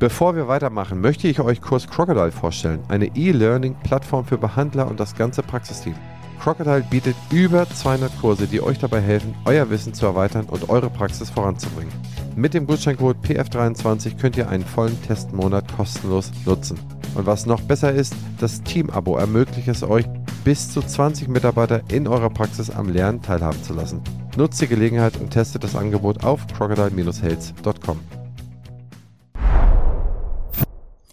Bevor 0.00 0.34
wir 0.34 0.48
weitermachen, 0.48 1.00
möchte 1.00 1.28
ich 1.28 1.38
euch 1.38 1.60
Kurs 1.60 1.86
Crocodile 1.86 2.32
vorstellen, 2.32 2.82
eine 2.88 3.14
E-Learning-Plattform 3.16 4.24
für 4.24 4.38
Behandler 4.38 4.88
und 4.88 4.98
das 4.98 5.14
ganze 5.14 5.44
Praxisteam. 5.44 5.94
Crocodile 6.40 6.84
bietet 6.90 7.14
über 7.30 7.68
200 7.68 8.20
Kurse, 8.20 8.48
die 8.48 8.60
euch 8.60 8.80
dabei 8.80 9.00
helfen, 9.00 9.36
euer 9.44 9.70
Wissen 9.70 9.94
zu 9.94 10.06
erweitern 10.06 10.46
und 10.46 10.68
eure 10.68 10.90
Praxis 10.90 11.30
voranzubringen. 11.30 11.92
Mit 12.34 12.54
dem 12.54 12.66
Gutscheincode 12.66 13.18
PF23 13.24 14.18
könnt 14.18 14.36
ihr 14.36 14.48
einen 14.48 14.64
vollen 14.64 15.00
Testmonat 15.02 15.76
kostenlos 15.76 16.32
nutzen. 16.44 16.99
Und 17.14 17.26
was 17.26 17.46
noch 17.46 17.60
besser 17.60 17.92
ist, 17.92 18.14
das 18.38 18.62
Team-Abo 18.62 19.16
ermöglicht 19.16 19.68
es 19.68 19.82
euch, 19.82 20.06
bis 20.44 20.72
zu 20.72 20.80
20 20.80 21.28
Mitarbeiter 21.28 21.82
in 21.90 22.06
eurer 22.06 22.30
Praxis 22.30 22.70
am 22.70 22.88
Lernen 22.88 23.20
teilhaben 23.20 23.62
zu 23.62 23.74
lassen. 23.74 24.02
Nutzt 24.36 24.60
die 24.60 24.68
Gelegenheit 24.68 25.16
und 25.16 25.30
testet 25.30 25.64
das 25.64 25.74
Angebot 25.74 26.24
auf 26.24 26.46
crocodile-health.com. 26.46 28.00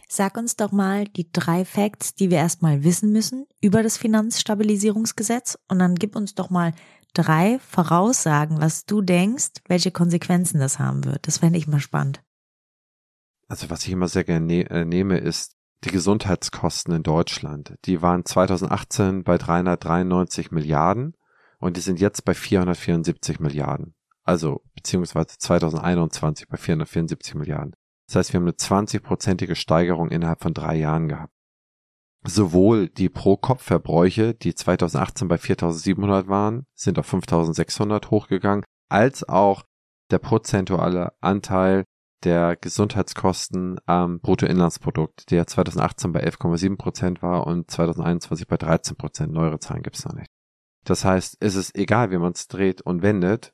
Sag 0.07 0.37
uns 0.37 0.55
doch 0.55 0.71
mal 0.71 1.05
die 1.05 1.31
drei 1.31 1.63
Facts, 1.65 2.15
die 2.15 2.31
wir 2.31 2.37
erstmal 2.37 2.83
wissen 2.83 3.11
müssen 3.11 3.45
über 3.61 3.83
das 3.83 3.97
Finanzstabilisierungsgesetz 3.97 5.59
und 5.67 5.79
dann 5.79 5.95
gib 5.95 6.15
uns 6.15 6.33
doch 6.33 6.49
mal 6.49 6.73
drei 7.13 7.59
Voraussagen, 7.59 8.59
was 8.59 8.85
du 8.85 9.01
denkst, 9.01 9.61
welche 9.67 9.91
Konsequenzen 9.91 10.59
das 10.59 10.79
haben 10.79 11.05
wird. 11.05 11.27
Das 11.27 11.39
fände 11.39 11.59
ich 11.59 11.67
mal 11.67 11.79
spannend. 11.79 12.23
Also 13.47 13.69
was 13.69 13.85
ich 13.85 13.91
immer 13.91 14.07
sehr 14.07 14.23
gerne 14.23 14.45
ne 14.45 14.69
äh, 14.69 14.85
nehme, 14.85 15.17
ist 15.17 15.56
die 15.83 15.91
Gesundheitskosten 15.91 16.93
in 16.93 17.03
Deutschland. 17.03 17.75
Die 17.85 18.01
waren 18.01 18.25
2018 18.25 19.23
bei 19.23 19.37
393 19.37 20.51
Milliarden 20.51 21.15
und 21.59 21.77
die 21.77 21.81
sind 21.81 21.99
jetzt 21.99 22.25
bei 22.25 22.33
474 22.33 23.39
Milliarden. 23.39 23.93
Also 24.23 24.61
beziehungsweise 24.75 25.37
2021 25.37 26.47
bei 26.47 26.57
474 26.57 27.35
Milliarden. 27.35 27.75
Das 28.07 28.15
heißt, 28.15 28.33
wir 28.33 28.39
haben 28.39 28.45
eine 28.45 28.53
20-prozentige 28.53 29.55
Steigerung 29.55 30.09
innerhalb 30.09 30.41
von 30.41 30.53
drei 30.53 30.75
Jahren 30.75 31.07
gehabt. 31.07 31.33
Sowohl 32.23 32.89
die 32.89 33.09
Pro-Kopf-Verbräuche, 33.09 34.33
die 34.33 34.55
2018 34.55 35.27
bei 35.27 35.35
4.700 35.35 36.27
waren, 36.27 36.65
sind 36.73 36.99
auf 36.99 37.13
5.600 37.13 38.09
hochgegangen, 38.09 38.65
als 38.89 39.27
auch 39.27 39.63
der 40.11 40.19
prozentuale 40.19 41.13
Anteil 41.21 41.83
der 42.23 42.55
Gesundheitskosten 42.55 43.79
am 43.85 44.19
Bruttoinlandsprodukt, 44.19 45.29
der 45.31 45.45
2018 45.45 46.11
bei 46.13 46.23
11,7 46.23 46.77
Prozent 46.77 47.21
war 47.21 47.45
und 47.45 47.69
2021 47.69 48.47
bei 48.47 48.57
13 48.57 48.97
Prozent. 48.97 49.33
Neuere 49.33 49.59
Zahlen 49.59 49.83
gibt 49.83 49.97
es 49.97 50.05
noch 50.05 50.13
nicht. 50.13 50.31
Das 50.83 51.05
heißt, 51.05 51.37
es 51.39 51.55
ist 51.55 51.75
egal, 51.75 52.11
wie 52.11 52.17
man 52.17 52.31
es 52.31 52.47
dreht 52.47 52.81
und 52.81 53.01
wendet, 53.01 53.53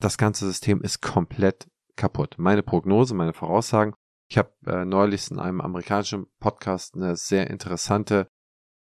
das 0.00 0.18
ganze 0.18 0.46
System 0.46 0.82
ist 0.82 1.00
komplett 1.00 1.66
kaputt. 1.96 2.34
Meine 2.38 2.62
Prognose, 2.62 3.14
meine 3.14 3.32
Voraussagen. 3.32 3.94
Ich 4.28 4.38
habe 4.38 4.52
äh, 4.66 4.84
neulich 4.84 5.30
in 5.30 5.38
einem 5.38 5.60
amerikanischen 5.60 6.26
Podcast 6.40 6.94
eine 6.94 7.16
sehr 7.16 7.48
interessante 7.50 8.28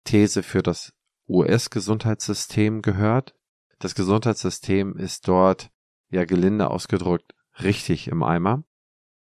These 0.04 0.42
für 0.42 0.62
das 0.62 0.92
US-Gesundheitssystem 1.28 2.82
gehört. 2.82 3.34
Das 3.78 3.94
Gesundheitssystem 3.94 4.96
ist 4.96 5.28
dort, 5.28 5.70
ja 6.10 6.24
gelinde 6.24 6.70
ausgedrückt, 6.70 7.34
richtig 7.62 8.08
im 8.08 8.22
Eimer. 8.22 8.64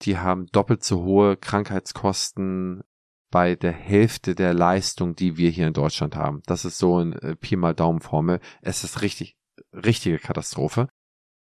Die 0.03 0.19
haben 0.19 0.47
doppelt 0.47 0.83
so 0.83 1.03
hohe 1.03 1.37
Krankheitskosten 1.37 2.83
bei 3.31 3.55
der 3.55 3.73
Hälfte 3.73 4.35
der 4.35 4.55
Leistung, 4.55 5.15
die 5.15 5.37
wir 5.37 5.51
hier 5.51 5.69
in 5.69 5.73
Deutschland 5.73 6.17
haben. 6.17 6.43
Das 6.47 6.65
ist 6.65 6.79
so 6.79 6.99
ein 6.99 7.13
äh, 7.15 7.37
Pi 7.37 7.57
mal 7.57 7.75
Daumen 7.75 8.01
Formel. 8.01 8.41
Es 8.61 8.83
ist 8.83 9.03
richtig, 9.03 9.37
richtige 9.73 10.19
Katastrophe. 10.19 10.89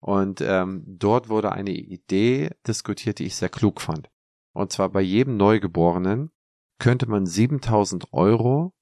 Und 0.01 0.41
ähm, 0.41 0.83
dort 0.87 1.29
wurde 1.29 1.53
eine 1.53 1.73
Idee 1.73 2.51
diskutiert, 2.67 3.19
die 3.19 3.25
ich 3.25 3.37
sehr 3.37 3.49
klug 3.49 3.81
fand. 3.81 4.11
Und 4.55 4.73
zwar 4.73 4.91
bei 4.91 5.01
jedem 5.01 5.37
Neugeborenen 5.37 6.31
könnte 6.79 7.09
man 7.09 7.27
7000 7.27 8.13
Euro 8.13 8.75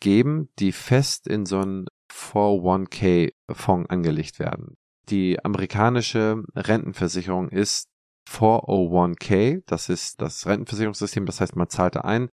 geben, 0.00 0.48
die 0.58 0.72
fest 0.72 1.26
in 1.26 1.46
so 1.46 1.60
einen 1.60 1.86
401k-Fonds 2.12 3.90
angelegt 3.90 4.38
werden. 4.38 4.76
Die 5.08 5.42
amerikanische 5.44 6.44
Rentenversicherung 6.54 7.48
ist 7.48 7.88
401k, 8.28 9.62
das 9.66 9.88
ist 9.88 10.20
das 10.20 10.46
Rentenversicherungssystem, 10.46 11.26
das 11.26 11.40
heißt, 11.40 11.56
man 11.56 11.68
zahlt 11.68 11.96
da 11.96 12.00
ein, 12.02 12.28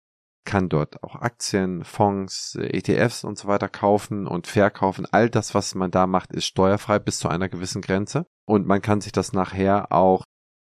kann 0.44 0.68
dort 0.68 1.02
auch 1.02 1.16
Aktien, 1.16 1.84
Fonds, 1.84 2.56
ETFs 2.56 3.24
und 3.24 3.38
so 3.38 3.48
weiter 3.48 3.68
kaufen 3.68 4.26
und 4.26 4.46
verkaufen. 4.46 5.06
All 5.10 5.30
das, 5.30 5.54
was 5.54 5.74
man 5.74 5.90
da 5.90 6.06
macht, 6.06 6.32
ist 6.32 6.46
steuerfrei 6.46 6.98
bis 6.98 7.18
zu 7.18 7.28
einer 7.28 7.48
gewissen 7.48 7.80
Grenze. 7.80 8.26
Und 8.46 8.66
man 8.66 8.82
kann 8.82 9.00
sich 9.00 9.12
das 9.12 9.32
nachher 9.32 9.90
auch 9.90 10.24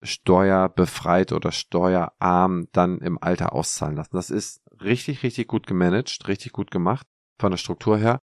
steuerbefreit 0.02 1.32
oder 1.32 1.50
steuerarm 1.50 2.68
dann 2.72 2.98
im 2.98 3.20
Alter 3.20 3.52
auszahlen 3.52 3.96
lassen. 3.96 4.14
Das 4.14 4.30
ist 4.30 4.60
richtig, 4.80 5.22
richtig 5.22 5.48
gut 5.48 5.66
gemanagt, 5.66 6.28
richtig 6.28 6.52
gut 6.52 6.70
gemacht 6.70 7.06
von 7.40 7.50
der 7.50 7.58
Struktur 7.58 7.98
her. 7.98 8.20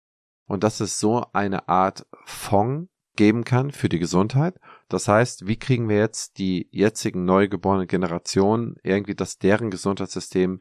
Und 0.48 0.64
dass 0.64 0.80
es 0.80 1.00
so 1.00 1.24
eine 1.32 1.68
Art 1.68 2.06
Fonds 2.24 2.91
geben 3.16 3.44
kann 3.44 3.70
für 3.70 3.88
die 3.88 3.98
Gesundheit. 3.98 4.58
Das 4.88 5.08
heißt, 5.08 5.46
wie 5.46 5.58
kriegen 5.58 5.88
wir 5.88 5.98
jetzt 5.98 6.38
die 6.38 6.68
jetzigen 6.70 7.24
neugeborenen 7.24 7.86
Generationen 7.86 8.76
irgendwie, 8.82 9.14
dass 9.14 9.38
deren 9.38 9.70
Gesundheitssystem 9.70 10.60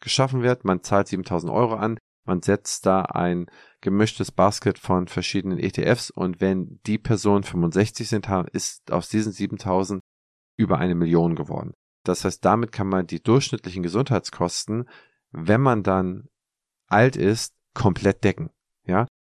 geschaffen 0.00 0.42
wird. 0.42 0.64
Man 0.64 0.82
zahlt 0.82 1.08
7000 1.08 1.52
Euro 1.52 1.74
an, 1.74 1.98
man 2.24 2.42
setzt 2.42 2.86
da 2.86 3.02
ein 3.02 3.46
gemischtes 3.80 4.32
Basket 4.32 4.78
von 4.78 5.08
verschiedenen 5.08 5.58
ETFs 5.58 6.10
und 6.10 6.40
wenn 6.40 6.80
die 6.86 6.98
Personen 6.98 7.42
65 7.42 8.08
sind, 8.08 8.28
ist 8.52 8.92
aus 8.92 9.08
diesen 9.08 9.32
7000 9.32 10.00
über 10.56 10.78
eine 10.78 10.94
Million 10.94 11.34
geworden. 11.34 11.72
Das 12.04 12.24
heißt, 12.24 12.44
damit 12.44 12.72
kann 12.72 12.88
man 12.88 13.06
die 13.06 13.22
durchschnittlichen 13.22 13.82
Gesundheitskosten, 13.82 14.88
wenn 15.30 15.60
man 15.60 15.82
dann 15.82 16.28
alt 16.86 17.16
ist, 17.16 17.54
komplett 17.74 18.24
decken. 18.24 18.50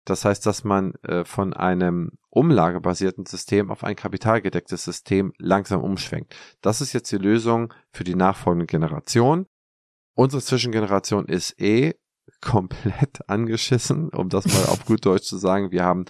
Das 0.04 0.25
heißt, 0.25 0.44
dass 0.47 0.64
man 0.64 0.94
äh, 1.02 1.25
von 1.25 1.52
einem 1.52 2.12
umlagebasierten 2.30 3.26
System 3.26 3.71
auf 3.71 3.85
ein 3.85 3.97
kapitalgedecktes 3.97 4.85
System 4.85 5.32
langsam 5.38 5.82
umschwenkt. 5.82 6.35
Das 6.61 6.80
ist 6.80 6.92
jetzt 6.92 7.12
die 7.12 7.18
Lösung 7.18 7.73
für 7.92 8.04
die 8.04 8.16
nachfolgende 8.16 8.66
Generation 8.66 9.47
unsere 10.14 10.42
Zwischengeneration 10.42 11.26
ist 11.26 11.61
eh 11.61 11.94
komplett 12.40 13.21
angeschissen, 13.28 14.09
um 14.11 14.28
das 14.28 14.47
mal 14.47 14.66
auf 14.66 14.85
gut 14.85 15.04
Deutsch 15.04 15.25
zu 15.25 15.37
sagen. 15.37 15.71
Wir 15.71 15.85
haben 15.85 16.04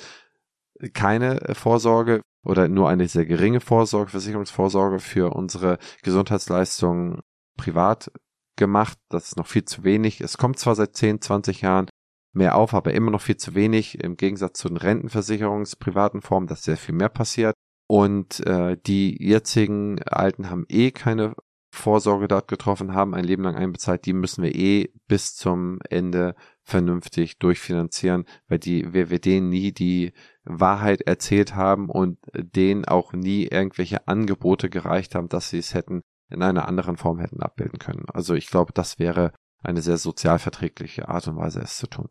keine 0.94 1.54
Vorsorge 1.54 2.22
oder 2.44 2.68
nur 2.68 2.88
eine 2.88 3.06
sehr 3.08 3.26
geringe 3.26 3.60
Vorsorge, 3.60 4.10
Versicherungsvorsorge 4.10 4.98
für 4.98 5.32
unsere 5.34 5.78
Gesundheitsleistungen 6.02 7.20
privat 7.56 8.10
gemacht. 8.56 8.98
Das 9.08 9.28
ist 9.28 9.36
noch 9.36 9.46
viel 9.46 9.64
zu 9.64 9.84
wenig. 9.84 10.20
Es 10.20 10.38
kommt 10.38 10.58
zwar 10.58 10.74
seit 10.74 10.96
10, 10.96 11.20
20 11.20 11.60
Jahren 11.60 11.88
mehr 12.32 12.56
auf, 12.56 12.74
aber 12.74 12.94
immer 12.94 13.10
noch 13.10 13.20
viel 13.20 13.36
zu 13.36 13.54
wenig 13.54 14.02
im 14.02 14.16
Gegensatz 14.16 14.58
zu 14.58 14.68
den 14.68 14.76
Rentenversicherungsprivaten 14.76 16.22
Formen, 16.22 16.46
dass 16.46 16.64
sehr 16.64 16.76
viel 16.76 16.94
mehr 16.94 17.08
passiert. 17.08 17.54
Und 17.88 18.40
äh, 18.46 18.78
die 18.86 19.22
jetzigen 19.22 20.02
Alten 20.04 20.48
haben 20.48 20.64
eh 20.68 20.92
keine 20.92 21.34
Vorsorge 21.74 22.28
dort 22.28 22.48
getroffen 22.48 22.94
haben, 22.94 23.14
ein 23.14 23.24
Leben 23.24 23.44
lang 23.44 23.56
einbezahlt, 23.56 24.04
die 24.04 24.12
müssen 24.12 24.44
wir 24.44 24.54
eh 24.54 24.92
bis 25.08 25.34
zum 25.34 25.78
Ende 25.88 26.34
vernünftig 26.62 27.38
durchfinanzieren, 27.38 28.26
weil 28.46 28.58
die, 28.58 28.92
wir, 28.92 29.10
wir 29.10 29.20
denen 29.20 29.48
nie 29.48 29.72
die 29.72 30.12
Wahrheit 30.44 31.02
erzählt 31.02 31.56
haben 31.56 31.88
und 31.88 32.18
denen 32.34 32.84
auch 32.84 33.14
nie 33.14 33.46
irgendwelche 33.46 34.06
Angebote 34.06 34.68
gereicht 34.68 35.14
haben, 35.14 35.28
dass 35.28 35.48
sie 35.48 35.58
es 35.58 35.72
hätten 35.72 36.02
in 36.28 36.42
einer 36.42 36.68
anderen 36.68 36.98
Form 36.98 37.18
hätten 37.18 37.42
abbilden 37.42 37.78
können. 37.78 38.04
Also 38.12 38.34
ich 38.34 38.48
glaube, 38.48 38.72
das 38.74 38.98
wäre 38.98 39.32
eine 39.62 39.80
sehr 39.80 39.96
sozialverträgliche 39.96 41.08
Art 41.08 41.26
und 41.28 41.36
Weise, 41.36 41.60
es 41.60 41.78
zu 41.78 41.86
tun. 41.86 42.08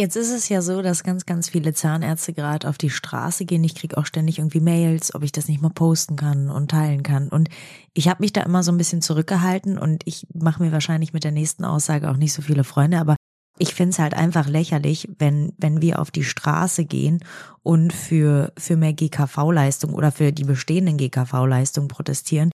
Jetzt 0.00 0.16
ist 0.16 0.30
es 0.30 0.48
ja 0.48 0.62
so, 0.62 0.80
dass 0.80 1.04
ganz, 1.04 1.26
ganz 1.26 1.50
viele 1.50 1.74
Zahnärzte 1.74 2.32
gerade 2.32 2.66
auf 2.70 2.78
die 2.78 2.88
Straße 2.88 3.44
gehen. 3.44 3.62
Ich 3.64 3.74
kriege 3.74 3.98
auch 3.98 4.06
ständig 4.06 4.38
irgendwie 4.38 4.60
Mails, 4.60 5.14
ob 5.14 5.22
ich 5.22 5.30
das 5.30 5.46
nicht 5.46 5.60
mal 5.60 5.68
posten 5.68 6.16
kann 6.16 6.48
und 6.48 6.70
teilen 6.70 7.02
kann. 7.02 7.28
Und 7.28 7.50
ich 7.92 8.08
habe 8.08 8.22
mich 8.22 8.32
da 8.32 8.40
immer 8.40 8.62
so 8.62 8.72
ein 8.72 8.78
bisschen 8.78 9.02
zurückgehalten 9.02 9.76
und 9.76 10.00
ich 10.06 10.26
mache 10.32 10.62
mir 10.62 10.72
wahrscheinlich 10.72 11.12
mit 11.12 11.22
der 11.22 11.32
nächsten 11.32 11.66
Aussage 11.66 12.10
auch 12.10 12.16
nicht 12.16 12.32
so 12.32 12.40
viele 12.40 12.64
Freunde, 12.64 12.98
aber 12.98 13.14
ich 13.58 13.74
finde 13.74 13.90
es 13.90 13.98
halt 13.98 14.14
einfach 14.14 14.48
lächerlich, 14.48 15.06
wenn, 15.18 15.52
wenn 15.58 15.82
wir 15.82 15.98
auf 15.98 16.10
die 16.10 16.24
Straße 16.24 16.86
gehen 16.86 17.22
und 17.62 17.92
für, 17.92 18.54
für 18.56 18.78
mehr 18.78 18.94
GKV-Leistung 18.94 19.92
oder 19.92 20.12
für 20.12 20.32
die 20.32 20.44
bestehenden 20.44 20.96
GKV-Leistungen 20.96 21.88
protestieren, 21.88 22.52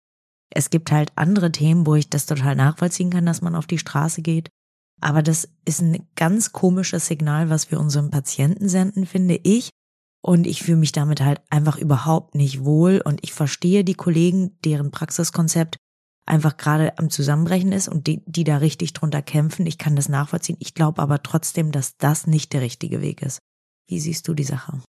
Es 0.49 0.71
gibt 0.71 0.91
halt 0.91 1.13
andere 1.17 1.53
Themen, 1.53 1.87
wo 1.87 1.95
ich 1.95 2.09
das 2.09 2.25
total 2.25 2.57
nachvollziehen 2.57 3.11
kann, 3.11 3.27
dass 3.27 3.43
man 3.43 3.55
auf 3.55 3.67
die 3.67 3.77
Straße 3.77 4.23
geht. 4.23 4.49
Aber 5.01 5.23
das 5.23 5.49
ist 5.65 5.81
ein 5.81 6.07
ganz 6.17 6.53
komisches 6.53 7.07
Signal, 7.07 7.51
was 7.51 7.71
wir 7.71 7.81
unseren 7.81 8.11
Patienten 8.11 8.69
senden, 8.69 9.07
finde 9.07 9.39
ich. 9.43 9.71
Und 10.23 10.47
ich 10.47 10.63
fühle 10.63 10.79
mich 10.79 10.93
damit 10.93 11.21
halt 11.21 11.43
einfach 11.51 11.77
überhaupt 11.77 12.35
nicht 12.35 12.65
wohl. 12.65 13.03
Und 13.05 13.23
ich 13.23 13.35
verstehe 13.35 13.85
die 13.85 13.95
Kollegen, 13.95 14.59
deren 14.65 14.91
Praxiskonzept 14.91 15.77
einfach 16.27 16.57
gerade 16.57 16.99
am 16.99 17.11
Zusammenbrechen 17.11 17.73
ist 17.73 17.89
und 17.89 18.07
die, 18.07 18.23
die 18.25 18.45
da 18.45 18.59
richtig 18.59 18.95
drunter 18.95 19.21
kämpfen. 19.21 19.67
Ich 19.67 19.79
kann 19.79 19.97
das 19.97 20.09
nachvollziehen. 20.09 20.57
Ich 20.61 20.75
glaube 20.75 21.03
aber 21.03 21.23
trotzdem, 21.23 21.73
dass 21.73 21.97
das 21.99 22.27
nicht 22.27 22.53
der 22.53 22.63
richtige 22.63 23.03
Weg 23.03 23.21
ist. 23.23 23.39
Wie 23.87 24.01
siehst 24.01 24.27
du 24.29 24.35
die 24.35 24.45
Sache? 24.45 24.81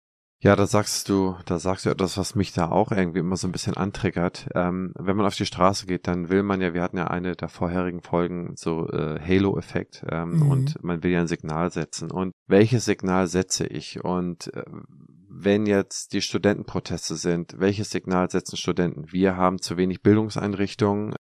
Ja, 0.45 0.57
da 0.57 0.67
sagst 0.67 1.09
du, 1.09 1.37
da 1.47 1.59
sagst 1.59 1.87
du 1.87 1.91
etwas, 1.91 2.19
was 2.19 2.35
mich 2.35 2.53
da 2.53 2.71
auch 2.71 2.93
irgendwie 2.93 3.21
immer 3.21 3.39
so 3.39 3.49
ein 3.49 3.53
bisschen 3.53 3.79
antriggert. 3.79 4.47
Ähm, 4.55 4.93
wenn 4.95 5.17
man 5.17 5.25
auf 5.25 5.37
die 5.37 5.47
Straße 5.47 5.87
geht, 5.87 6.07
dann 6.07 6.29
will 6.29 6.43
man 6.43 6.61
ja, 6.61 6.75
wir 6.75 6.83
hatten 6.83 6.99
ja 6.99 7.07
eine 7.07 7.35
der 7.35 7.49
vorherigen 7.49 8.03
Folgen, 8.03 8.53
so 8.55 8.87
äh, 8.91 9.19
Halo-Effekt, 9.19 10.05
ähm, 10.11 10.41
mhm. 10.41 10.51
und 10.51 10.85
man 10.85 11.03
will 11.03 11.13
ja 11.13 11.21
ein 11.21 11.29
Signal 11.29 11.71
setzen. 11.71 12.11
Und 12.11 12.33
welches 12.47 12.85
Signal 12.85 13.27
setze 13.27 13.67
ich? 13.67 14.05
Und 14.05 14.53
äh, 14.53 14.65
wenn 15.31 15.65
jetzt 15.65 16.13
die 16.13 16.21
Studentenproteste 16.21 17.15
sind, 17.15 17.59
welches 17.59 17.89
Signal 17.89 18.31
setzen 18.31 18.59
Studenten? 18.59 19.11
Wir 19.11 19.39
haben 19.39 19.63
zu 19.63 19.79
wenig 19.79 20.03
Bildungseinrichtungen, 20.03 21.15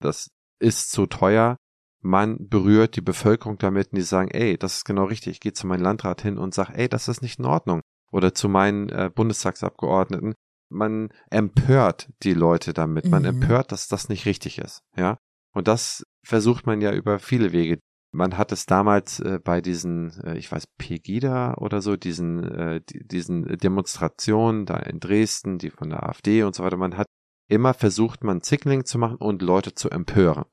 das 0.00 0.30
ist 0.60 0.92
zu 0.92 1.06
teuer. 1.06 1.56
Man 2.02 2.46
berührt 2.48 2.94
die 2.94 3.00
Bevölkerung 3.00 3.58
damit 3.58 3.88
und 3.90 3.96
die 3.96 4.02
sagen, 4.02 4.30
ey, 4.30 4.56
das 4.56 4.76
ist 4.76 4.84
genau 4.84 5.06
richtig. 5.06 5.32
Ich 5.32 5.40
gehe 5.40 5.54
zu 5.54 5.66
meinem 5.66 5.82
Landrat 5.82 6.22
hin 6.22 6.38
und 6.38 6.54
sage, 6.54 6.74
ey, 6.76 6.88
das 6.88 7.08
ist 7.08 7.20
nicht 7.20 7.40
in 7.40 7.46
Ordnung 7.46 7.80
oder 8.10 8.34
zu 8.34 8.48
meinen 8.48 8.88
äh, 8.88 9.10
Bundestagsabgeordneten. 9.14 10.34
Man 10.68 11.10
empört 11.30 12.10
die 12.22 12.34
Leute 12.34 12.72
damit. 12.72 13.06
Man 13.06 13.22
mhm. 13.22 13.28
empört, 13.28 13.72
dass 13.72 13.88
das 13.88 14.08
nicht 14.08 14.26
richtig 14.26 14.58
ist. 14.58 14.82
Ja. 14.96 15.18
Und 15.52 15.68
das 15.68 16.04
versucht 16.24 16.66
man 16.66 16.80
ja 16.80 16.92
über 16.92 17.18
viele 17.18 17.52
Wege. 17.52 17.78
Man 18.12 18.36
hat 18.36 18.50
es 18.52 18.66
damals 18.66 19.20
äh, 19.20 19.38
bei 19.42 19.60
diesen, 19.60 20.12
äh, 20.24 20.36
ich 20.36 20.50
weiß, 20.50 20.66
Pegida 20.78 21.54
oder 21.54 21.80
so, 21.80 21.96
diesen, 21.96 22.42
äh, 22.44 22.80
die, 22.88 23.06
diesen 23.06 23.44
Demonstrationen 23.58 24.66
da 24.66 24.76
in 24.76 24.98
Dresden, 24.98 25.58
die 25.58 25.70
von 25.70 25.90
der 25.90 26.08
AfD 26.08 26.42
und 26.42 26.54
so 26.54 26.64
weiter. 26.64 26.76
Man 26.76 26.96
hat 26.96 27.06
immer 27.48 27.74
versucht, 27.74 28.24
man 28.24 28.40
Signaling 28.40 28.84
zu 28.84 28.98
machen 28.98 29.16
und 29.16 29.42
Leute 29.42 29.74
zu 29.74 29.90
empören. 29.90 30.44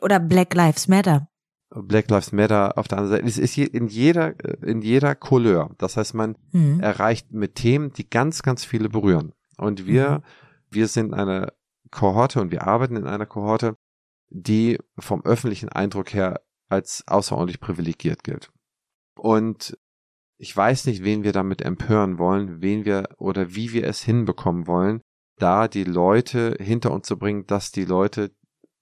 Oder 0.00 0.20
Black 0.20 0.54
Lives 0.54 0.88
Matter. 0.88 1.28
Black 1.70 2.10
Lives 2.10 2.32
Matter 2.32 2.78
auf 2.78 2.88
der 2.88 2.98
anderen 2.98 3.18
Seite. 3.18 3.28
Es 3.28 3.38
ist 3.38 3.58
in 3.58 3.88
jeder, 3.88 4.34
in 4.62 4.82
jeder 4.82 5.14
Couleur. 5.14 5.74
Das 5.78 5.96
heißt, 5.96 6.14
man 6.14 6.36
mhm. 6.52 6.80
erreicht 6.80 7.32
mit 7.32 7.56
Themen, 7.56 7.92
die 7.92 8.08
ganz, 8.08 8.42
ganz 8.42 8.64
viele 8.64 8.88
berühren. 8.88 9.32
Und 9.58 9.86
wir, 9.86 10.10
mhm. 10.10 10.22
wir 10.70 10.88
sind 10.88 11.12
eine 11.12 11.52
Kohorte 11.90 12.40
und 12.40 12.50
wir 12.50 12.66
arbeiten 12.66 12.96
in 12.96 13.06
einer 13.06 13.26
Kohorte, 13.26 13.76
die 14.28 14.78
vom 14.98 15.24
öffentlichen 15.24 15.68
Eindruck 15.68 16.12
her 16.12 16.40
als 16.68 17.04
außerordentlich 17.06 17.60
privilegiert 17.60 18.24
gilt. 18.24 18.52
Und 19.16 19.78
ich 20.38 20.54
weiß 20.54 20.86
nicht, 20.86 21.02
wen 21.04 21.24
wir 21.24 21.32
damit 21.32 21.62
empören 21.62 22.18
wollen, 22.18 22.60
wen 22.60 22.84
wir 22.84 23.08
oder 23.18 23.54
wie 23.54 23.72
wir 23.72 23.86
es 23.86 24.02
hinbekommen 24.02 24.66
wollen, 24.66 25.00
da 25.38 25.68
die 25.68 25.84
Leute 25.84 26.56
hinter 26.60 26.92
uns 26.92 27.06
zu 27.06 27.18
bringen, 27.18 27.46
dass 27.46 27.72
die 27.72 27.84
Leute 27.84 28.32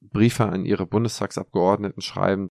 Briefe 0.00 0.46
an 0.46 0.64
ihre 0.64 0.86
Bundestagsabgeordneten 0.86 2.02
schreiben, 2.02 2.48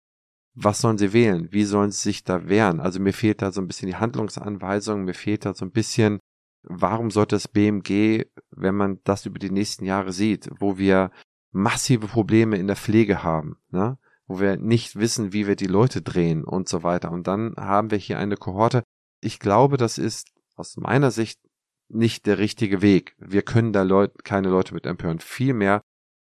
was 0.61 0.81
sollen 0.81 0.97
sie 0.97 1.13
wählen? 1.13 1.47
Wie 1.51 1.63
sollen 1.63 1.91
sie 1.91 2.01
sich 2.01 2.23
da 2.23 2.49
wehren? 2.49 2.79
Also 2.81 2.99
mir 2.99 3.13
fehlt 3.13 3.41
da 3.41 3.51
so 3.51 3.61
ein 3.61 3.67
bisschen 3.67 3.87
die 3.87 3.95
Handlungsanweisung, 3.95 5.05
mir 5.05 5.13
fehlt 5.13 5.45
da 5.45 5.53
so 5.53 5.63
ein 5.63 5.71
bisschen, 5.71 6.19
warum 6.63 7.11
sollte 7.11 7.35
das 7.35 7.47
BMG, 7.47 8.25
wenn 8.51 8.75
man 8.75 8.99
das 9.05 9.25
über 9.25 9.39
die 9.39 9.51
nächsten 9.51 9.85
Jahre 9.85 10.11
sieht, 10.11 10.49
wo 10.59 10.77
wir 10.77 11.11
massive 11.51 12.07
Probleme 12.07 12.57
in 12.57 12.67
der 12.67 12.75
Pflege 12.75 13.23
haben, 13.23 13.57
ne? 13.71 13.97
wo 14.27 14.39
wir 14.39 14.57
nicht 14.57 14.97
wissen, 14.97 15.31
wie 15.31 15.47
wir 15.47 15.55
die 15.55 15.67
Leute 15.67 16.01
drehen 16.01 16.43
und 16.43 16.67
so 16.67 16.83
weiter. 16.83 17.11
Und 17.11 17.27
dann 17.27 17.55
haben 17.57 17.89
wir 17.89 17.97
hier 17.97 18.19
eine 18.19 18.35
Kohorte. 18.35 18.83
Ich 19.21 19.39
glaube, 19.39 19.77
das 19.77 19.97
ist 19.97 20.27
aus 20.55 20.75
meiner 20.75 21.09
Sicht 21.09 21.39
nicht 21.87 22.25
der 22.25 22.37
richtige 22.37 22.81
Weg. 22.81 23.15
Wir 23.17 23.41
können 23.43 23.73
da 23.73 23.83
Leut 23.83 24.23
keine 24.25 24.49
Leute 24.49 24.73
mit 24.73 24.85
empören. 24.85 25.19
Vielmehr 25.19 25.81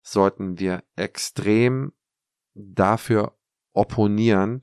sollten 0.03 0.59
wir 0.59 0.83
extrem 0.95 1.91
dafür 2.53 3.38
opponieren 3.79 4.61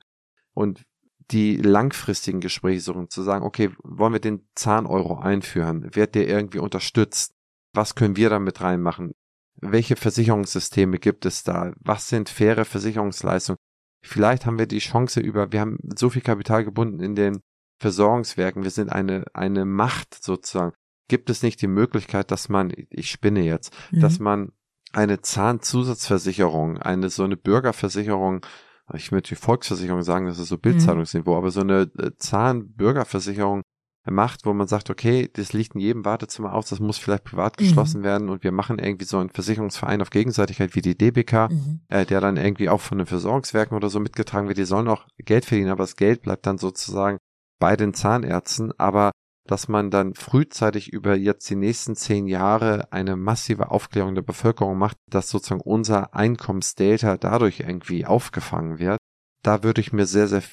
und 0.53 0.85
die 1.31 1.57
langfristigen 1.57 2.39
Gespräche 2.39 2.79
suchen, 2.79 3.09
zu 3.09 3.21
sagen, 3.21 3.43
okay, 3.43 3.71
wollen 3.83 4.13
wir 4.13 4.19
den 4.19 4.47
Zahneuro 4.55 5.19
einführen? 5.19 5.93
Wird 5.93 6.15
der 6.15 6.27
irgendwie 6.27 6.59
unterstützt? 6.59 7.33
Was 7.73 7.95
können 7.95 8.15
wir 8.15 8.29
damit 8.29 8.61
reinmachen? 8.61 9.13
Welche 9.59 9.95
Versicherungssysteme 9.95 10.99
gibt 10.99 11.25
es 11.25 11.43
da? 11.43 11.73
Was 11.79 12.07
sind 12.07 12.29
faire 12.29 12.63
Versicherungsleistungen? 12.63 13.57
Vielleicht 14.01 14.45
haben 14.45 14.59
wir 14.59 14.67
die 14.67 14.79
Chance 14.79 15.19
über, 15.19 15.51
wir 15.51 15.59
haben 15.59 15.79
so 15.97 16.09
viel 16.09 16.21
Kapital 16.21 16.63
gebunden 16.63 17.01
in 17.01 17.15
den 17.15 17.39
Versorgungswerken, 17.79 18.63
wir 18.63 18.71
sind 18.71 18.89
eine, 18.89 19.25
eine 19.33 19.65
Macht 19.65 20.23
sozusagen. 20.23 20.73
Gibt 21.09 21.29
es 21.29 21.43
nicht 21.43 21.61
die 21.61 21.67
Möglichkeit, 21.67 22.31
dass 22.31 22.49
man, 22.49 22.71
ich 22.89 23.09
spinne 23.09 23.41
jetzt, 23.41 23.73
mhm. 23.91 23.99
dass 23.99 24.19
man 24.19 24.51
eine 24.93 25.21
Zahnzusatzversicherung, 25.21 26.77
eine 26.77 27.09
so 27.09 27.23
eine 27.23 27.37
Bürgerversicherung 27.37 28.45
ich 28.93 29.11
möchte 29.11 29.29
die 29.29 29.41
Volksversicherung 29.41 30.01
sagen, 30.03 30.27
das 30.27 30.39
ist 30.39 30.49
so 30.49 30.57
Bildzeitungsniveau, 30.57 31.31
mhm. 31.31 31.37
aber 31.37 31.51
so 31.51 31.61
eine 31.61 31.91
äh, 31.97 32.11
Zahnbürgerversicherung 32.17 33.63
macht, 34.09 34.45
wo 34.45 34.53
man 34.53 34.67
sagt, 34.67 34.89
okay, 34.89 35.29
das 35.31 35.53
liegt 35.53 35.75
in 35.75 35.81
jedem 35.81 36.05
Wartezimmer 36.05 36.53
aus, 36.53 36.69
das 36.69 36.79
muss 36.79 36.97
vielleicht 36.97 37.25
privat 37.25 37.59
mhm. 37.59 37.65
geschlossen 37.65 37.99
mhm. 38.01 38.05
werden 38.05 38.29
und 38.29 38.43
wir 38.43 38.51
machen 38.51 38.79
irgendwie 38.79 39.05
so 39.05 39.17
einen 39.17 39.29
Versicherungsverein 39.29 40.01
auf 40.01 40.09
Gegenseitigkeit 40.09 40.75
wie 40.75 40.81
die 40.81 40.97
DBK, 40.97 41.49
mhm. 41.49 41.81
äh, 41.89 42.05
der 42.05 42.21
dann 42.21 42.37
irgendwie 42.37 42.69
auch 42.69 42.81
von 42.81 42.97
den 42.97 43.07
Versorgungswerken 43.07 43.75
oder 43.75 43.89
so 43.89 43.99
mitgetragen 43.99 44.47
wird, 44.47 44.57
die 44.57 44.65
sollen 44.65 44.87
auch 44.87 45.05
Geld 45.17 45.45
verdienen, 45.45 45.71
aber 45.71 45.83
das 45.83 45.95
Geld 45.95 46.21
bleibt 46.21 46.45
dann 46.45 46.57
sozusagen 46.57 47.17
bei 47.59 47.75
den 47.75 47.93
Zahnärzten, 47.93 48.71
aber 48.77 49.11
dass 49.51 49.67
man 49.67 49.89
dann 49.89 50.13
frühzeitig 50.13 50.91
über 50.91 51.15
jetzt 51.15 51.49
die 51.49 51.55
nächsten 51.55 51.95
zehn 51.95 52.27
Jahre 52.27 52.91
eine 52.91 53.15
massive 53.15 53.71
Aufklärung 53.71 54.15
der 54.15 54.21
Bevölkerung 54.21 54.77
macht, 54.77 54.97
dass 55.09 55.29
sozusagen 55.29 55.61
unser 55.61 56.13
Einkommensdelta 56.13 57.17
dadurch 57.17 57.61
irgendwie 57.61 58.05
aufgefangen 58.05 58.79
wird. 58.79 58.97
Da 59.43 59.63
würde 59.63 59.81
ich 59.81 59.93
mir 59.93 60.05
sehr, 60.05 60.27
sehr 60.27 60.43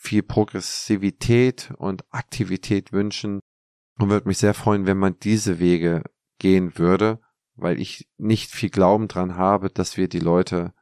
viel 0.00 0.22
Progressivität 0.22 1.72
und 1.78 2.04
Aktivität 2.10 2.92
wünschen 2.92 3.40
und 3.98 4.10
würde 4.10 4.28
mich 4.28 4.38
sehr 4.38 4.54
freuen, 4.54 4.86
wenn 4.86 4.98
man 4.98 5.18
diese 5.20 5.58
Wege 5.58 6.02
gehen 6.38 6.78
würde, 6.78 7.20
weil 7.56 7.80
ich 7.80 8.08
nicht 8.18 8.50
viel 8.50 8.70
Glauben 8.70 9.08
dran 9.08 9.36
habe, 9.36 9.70
dass 9.70 9.96
wir 9.96 10.08
die 10.08 10.20
Leute 10.20 10.72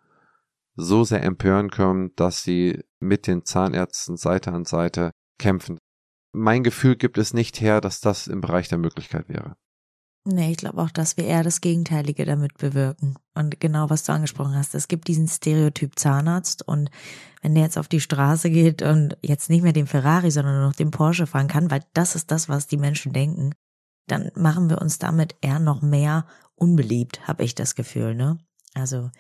so 0.74 1.04
sehr 1.04 1.22
empören 1.22 1.70
können, 1.70 2.10
dass 2.16 2.42
sie 2.42 2.82
mit 2.98 3.26
den 3.26 3.44
Zahnärzten 3.44 4.16
Seite 4.16 4.52
an 4.52 4.64
Seite 4.64 5.10
kämpfen 5.38 5.78
mein 6.32 6.64
Gefühl 6.64 6.96
gibt 6.96 7.18
es 7.18 7.34
nicht 7.34 7.60
her, 7.60 7.80
dass 7.80 8.00
das 8.00 8.26
im 8.26 8.40
Bereich 8.40 8.68
der 8.68 8.78
Möglichkeit 8.78 9.28
wäre. 9.28 9.56
Nee, 10.24 10.52
ich 10.52 10.56
glaube 10.56 10.80
auch, 10.80 10.90
dass 10.90 11.16
wir 11.16 11.24
eher 11.24 11.42
das 11.42 11.60
Gegenteilige 11.60 12.24
damit 12.24 12.56
bewirken. 12.56 13.16
Und 13.34 13.58
genau, 13.58 13.90
was 13.90 14.04
du 14.04 14.12
angesprochen 14.12 14.54
hast, 14.54 14.74
es 14.74 14.86
gibt 14.86 15.08
diesen 15.08 15.26
Stereotyp 15.26 15.98
Zahnarzt 15.98 16.66
und 16.66 16.90
wenn 17.42 17.56
der 17.56 17.64
jetzt 17.64 17.76
auf 17.76 17.88
die 17.88 18.00
Straße 18.00 18.48
geht 18.48 18.82
und 18.82 19.16
jetzt 19.20 19.50
nicht 19.50 19.62
mehr 19.62 19.72
den 19.72 19.88
Ferrari, 19.88 20.30
sondern 20.30 20.54
nur 20.54 20.68
noch 20.68 20.76
den 20.76 20.92
Porsche 20.92 21.26
fahren 21.26 21.48
kann, 21.48 21.72
weil 21.72 21.82
das 21.92 22.14
ist 22.14 22.30
das, 22.30 22.48
was 22.48 22.68
die 22.68 22.76
Menschen 22.76 23.12
denken, 23.12 23.52
dann 24.06 24.30
machen 24.36 24.70
wir 24.70 24.80
uns 24.80 24.98
damit 24.98 25.34
eher 25.40 25.58
noch 25.58 25.82
mehr 25.82 26.26
unbeliebt, 26.54 27.26
habe 27.26 27.42
ich 27.42 27.56
das 27.56 27.74
Gefühl, 27.74 28.14
ne? 28.14 28.38
Also 28.74 29.10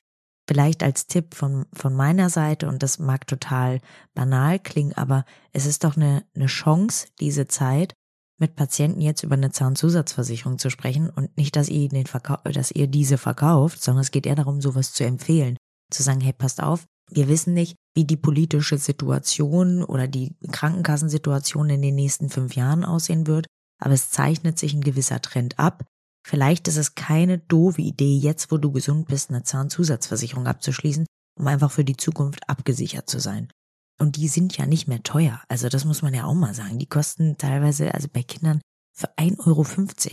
Vielleicht 0.48 0.82
als 0.82 1.06
Tipp 1.06 1.34
von, 1.34 1.66
von 1.72 1.94
meiner 1.94 2.28
Seite, 2.28 2.68
und 2.68 2.82
das 2.82 2.98
mag 2.98 3.26
total 3.26 3.80
banal 4.14 4.58
klingen, 4.58 4.92
aber 4.94 5.24
es 5.52 5.66
ist 5.66 5.84
doch 5.84 5.96
eine, 5.96 6.24
eine 6.34 6.46
Chance, 6.46 7.08
diese 7.20 7.46
Zeit, 7.46 7.94
mit 8.38 8.56
Patienten 8.56 9.00
jetzt 9.00 9.22
über 9.22 9.34
eine 9.34 9.52
Zahnzusatzversicherung 9.52 10.58
zu 10.58 10.68
sprechen 10.68 11.08
und 11.10 11.36
nicht, 11.36 11.54
dass 11.54 11.68
ihr, 11.68 11.88
den 11.88 12.06
Verkau 12.06 12.36
dass 12.42 12.72
ihr 12.72 12.88
diese 12.88 13.16
verkauft, 13.16 13.82
sondern 13.82 14.02
es 14.02 14.10
geht 14.10 14.26
eher 14.26 14.34
darum, 14.34 14.60
sowas 14.60 14.92
zu 14.92 15.04
empfehlen. 15.04 15.56
Zu 15.90 16.02
sagen, 16.02 16.20
hey, 16.20 16.32
passt 16.32 16.60
auf, 16.60 16.84
wir 17.08 17.28
wissen 17.28 17.54
nicht, 17.54 17.76
wie 17.94 18.04
die 18.04 18.16
politische 18.16 18.78
Situation 18.78 19.84
oder 19.84 20.08
die 20.08 20.34
Krankenkassensituation 20.50 21.70
in 21.70 21.82
den 21.82 21.94
nächsten 21.94 22.30
fünf 22.30 22.56
Jahren 22.56 22.84
aussehen 22.84 23.26
wird, 23.26 23.46
aber 23.78 23.94
es 23.94 24.10
zeichnet 24.10 24.58
sich 24.58 24.74
ein 24.74 24.80
gewisser 24.80 25.20
Trend 25.20 25.58
ab. 25.58 25.84
Vielleicht 26.24 26.68
ist 26.68 26.76
es 26.76 26.94
keine 26.94 27.38
doofe 27.38 27.82
Idee, 27.82 28.16
jetzt 28.16 28.52
wo 28.52 28.58
du 28.58 28.70
gesund 28.72 29.08
bist, 29.08 29.30
eine 29.30 29.42
Zahnzusatzversicherung 29.42 30.46
abzuschließen, 30.46 31.06
um 31.38 31.46
einfach 31.46 31.70
für 31.70 31.84
die 31.84 31.96
Zukunft 31.96 32.48
abgesichert 32.48 33.10
zu 33.10 33.18
sein. 33.18 33.48
Und 33.98 34.16
die 34.16 34.28
sind 34.28 34.56
ja 34.56 34.66
nicht 34.66 34.88
mehr 34.88 35.02
teuer. 35.02 35.42
Also 35.48 35.68
das 35.68 35.84
muss 35.84 36.02
man 36.02 36.14
ja 36.14 36.24
auch 36.24 36.34
mal 36.34 36.54
sagen. 36.54 36.78
Die 36.78 36.86
kosten 36.86 37.36
teilweise, 37.38 37.94
also 37.94 38.08
bei 38.12 38.22
Kindern 38.22 38.60
für 38.94 39.08
1,50 39.16 39.46
Euro 39.46 39.64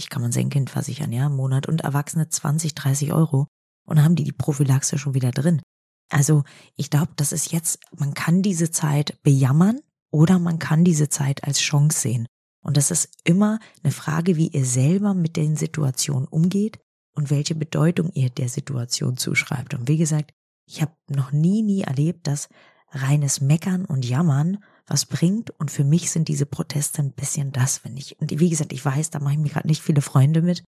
kann 0.09 0.21
man 0.21 0.31
sein 0.31 0.49
Kind 0.49 0.69
versichern, 0.69 1.11
ja, 1.11 1.27
im 1.27 1.35
Monat 1.35 1.67
und 1.67 1.81
Erwachsene 1.81 2.29
20, 2.29 2.75
30 2.75 3.13
Euro. 3.13 3.47
Und 3.85 4.03
haben 4.03 4.15
die 4.15 4.23
die 4.23 4.31
Prophylaxe 4.31 4.97
schon 4.97 5.15
wieder 5.15 5.31
drin. 5.31 5.61
Also 6.09 6.43
ich 6.75 6.89
glaube, 6.89 7.11
das 7.15 7.31
ist 7.31 7.51
jetzt, 7.51 7.79
man 7.95 8.13
kann 8.13 8.41
diese 8.41 8.71
Zeit 8.71 9.21
bejammern 9.23 9.79
oder 10.11 10.39
man 10.39 10.59
kann 10.59 10.83
diese 10.83 11.09
Zeit 11.09 11.43
als 11.43 11.59
Chance 11.59 11.99
sehen. 11.99 12.27
Und 12.61 12.77
das 12.77 12.91
ist 12.91 13.09
immer 13.23 13.59
eine 13.83 13.91
Frage, 13.91 14.35
wie 14.35 14.49
ihr 14.49 14.65
selber 14.65 15.13
mit 15.13 15.37
den 15.37 15.55
Situationen 15.55 16.27
umgeht 16.27 16.79
und 17.15 17.29
welche 17.29 17.55
Bedeutung 17.55 18.11
ihr 18.13 18.29
der 18.29 18.49
Situation 18.49 19.17
zuschreibt. 19.17 19.73
Und 19.73 19.87
wie 19.87 19.97
gesagt, 19.97 20.33
ich 20.65 20.81
habe 20.81 20.93
noch 21.07 21.31
nie, 21.31 21.63
nie 21.63 21.81
erlebt, 21.81 22.27
dass 22.27 22.49
reines 22.91 23.41
Meckern 23.41 23.85
und 23.85 24.05
Jammern 24.05 24.63
was 24.87 25.05
bringt. 25.05 25.51
Und 25.51 25.71
für 25.71 25.83
mich 25.83 26.11
sind 26.11 26.27
diese 26.27 26.45
Proteste 26.45 27.01
ein 27.01 27.13
bisschen 27.13 27.51
das, 27.51 27.83
wenn 27.85 27.95
ich, 27.97 28.19
und 28.19 28.37
wie 28.39 28.49
gesagt, 28.49 28.73
ich 28.73 28.83
weiß, 28.83 29.09
da 29.09 29.19
mache 29.19 29.33
ich 29.33 29.39
mir 29.39 29.49
gerade 29.49 29.67
nicht 29.67 29.81
viele 29.81 30.01
Freunde 30.01 30.41
mit, 30.41 30.63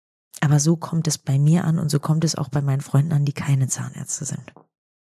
aber 0.41 0.61
so 0.61 0.77
kommt 0.77 1.07
es 1.09 1.19
bei 1.19 1.39
mir 1.39 1.65
an 1.65 1.79
und 1.79 1.91
so 1.91 2.01
kommt 2.01 2.25
es 2.25 2.35
auch 2.35 2.49
bei 2.49 2.61
meinen 2.61 2.81
Freunden 2.81 3.13
an, 3.13 3.25
die 3.25 3.33
keine 3.33 3.69
Zahnärzte 3.69 4.25
sind. 4.25 4.53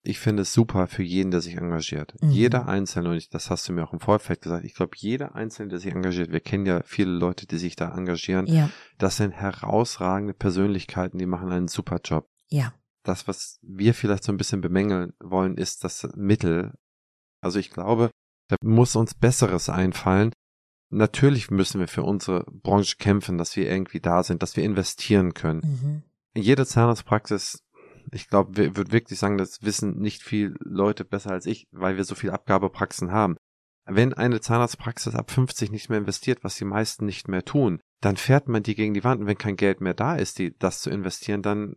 Ich 0.04 0.18
finde 0.18 0.42
es 0.42 0.52
super 0.52 0.88
für 0.88 1.04
jeden, 1.04 1.30
der 1.30 1.40
sich 1.40 1.56
engagiert. 1.56 2.14
Mhm. 2.20 2.30
Jeder 2.30 2.66
Einzelne, 2.66 3.10
und 3.10 3.16
ich, 3.16 3.28
das 3.28 3.50
hast 3.50 3.68
du 3.68 3.72
mir 3.72 3.84
auch 3.84 3.92
im 3.92 4.00
Vorfeld 4.00 4.40
gesagt, 4.40 4.64
ich 4.64 4.74
glaube, 4.74 4.96
jeder 4.96 5.36
Einzelne, 5.36 5.68
der 5.68 5.78
sich 5.78 5.92
engagiert, 5.92 6.32
wir 6.32 6.40
kennen 6.40 6.66
ja 6.66 6.82
viele 6.84 7.12
Leute, 7.12 7.46
die 7.46 7.58
sich 7.58 7.76
da 7.76 7.96
engagieren, 7.96 8.46
ja. 8.46 8.68
das 8.98 9.16
sind 9.16 9.30
herausragende 9.30 10.34
Persönlichkeiten, 10.34 11.18
die 11.18 11.26
machen 11.26 11.52
einen 11.52 11.68
super 11.68 12.00
Job. 12.04 12.28
Ja. 12.48 12.74
Das, 13.04 13.28
was 13.28 13.58
wir 13.62 13.94
vielleicht 13.94 14.24
so 14.24 14.32
ein 14.32 14.38
bisschen 14.38 14.60
bemängeln 14.60 15.12
wollen, 15.20 15.56
ist 15.56 15.84
das 15.84 16.08
Mittel. 16.16 16.72
Also 17.40 17.58
ich 17.58 17.70
glaube, 17.70 18.10
da 18.48 18.56
muss 18.62 18.96
uns 18.96 19.14
Besseres 19.14 19.68
einfallen. 19.68 20.32
Natürlich 20.90 21.50
müssen 21.50 21.80
wir 21.80 21.88
für 21.88 22.02
unsere 22.02 22.44
Branche 22.50 22.96
kämpfen, 22.98 23.38
dass 23.38 23.56
wir 23.56 23.70
irgendwie 23.70 24.00
da 24.00 24.22
sind, 24.22 24.42
dass 24.42 24.56
wir 24.56 24.64
investieren 24.64 25.32
können. 25.32 25.62
Mhm. 26.34 26.42
Jede 26.42 26.66
Zahnarztpraxis 26.66 27.62
ich 28.12 28.28
glaube, 28.28 28.62
ich 28.62 28.76
würde 28.76 28.92
wirklich 28.92 29.18
sagen, 29.18 29.38
das 29.38 29.62
wissen 29.62 29.98
nicht 29.98 30.22
viel 30.22 30.54
Leute 30.60 31.04
besser 31.04 31.30
als 31.30 31.46
ich, 31.46 31.66
weil 31.72 31.96
wir 31.96 32.04
so 32.04 32.14
viel 32.14 32.30
Abgabepraxen 32.30 33.10
haben. 33.10 33.36
Wenn 33.84 34.12
eine 34.12 34.40
Zahnarztpraxis 34.40 35.14
ab 35.14 35.30
50 35.30 35.72
nicht 35.72 35.88
mehr 35.88 35.98
investiert, 35.98 36.44
was 36.44 36.56
die 36.56 36.64
meisten 36.64 37.06
nicht 37.06 37.26
mehr 37.26 37.44
tun, 37.44 37.80
dann 38.00 38.16
fährt 38.16 38.48
man 38.48 38.62
die 38.62 38.74
gegen 38.74 38.94
die 38.94 39.02
Wand. 39.02 39.22
Und 39.22 39.26
wenn 39.26 39.38
kein 39.38 39.56
Geld 39.56 39.80
mehr 39.80 39.94
da 39.94 40.14
ist, 40.14 40.38
die, 40.38 40.56
das 40.56 40.82
zu 40.82 40.90
investieren, 40.90 41.42
dann, 41.42 41.76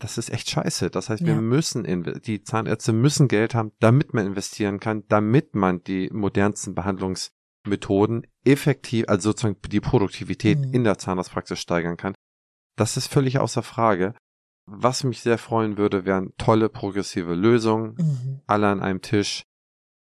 das 0.00 0.18
ist 0.18 0.30
echt 0.30 0.50
scheiße. 0.50 0.90
Das 0.90 1.10
heißt, 1.10 1.24
wir 1.24 1.36
müssen, 1.36 2.20
die 2.24 2.42
Zahnärzte 2.42 2.92
müssen 2.92 3.28
Geld 3.28 3.54
haben, 3.54 3.72
damit 3.78 4.14
man 4.14 4.26
investieren 4.26 4.80
kann, 4.80 5.04
damit 5.08 5.54
man 5.54 5.84
die 5.84 6.10
modernsten 6.12 6.74
Behandlungsmethoden 6.74 8.26
effektiv, 8.44 9.04
also 9.08 9.30
sozusagen 9.30 9.60
die 9.68 9.80
Produktivität 9.80 10.58
mhm. 10.58 10.74
in 10.74 10.84
der 10.84 10.98
Zahnarztpraxis 10.98 11.60
steigern 11.60 11.96
kann. 11.96 12.14
Das 12.76 12.96
ist 12.96 13.06
völlig 13.06 13.38
außer 13.38 13.62
Frage. 13.62 14.14
Was 14.66 15.04
mich 15.04 15.20
sehr 15.20 15.38
freuen 15.38 15.76
würde, 15.76 16.04
wären 16.04 16.32
tolle 16.38 16.68
progressive 16.68 17.34
Lösungen, 17.34 17.96
mhm. 17.98 18.40
alle 18.46 18.68
an 18.68 18.80
einem 18.80 19.02
Tisch, 19.02 19.44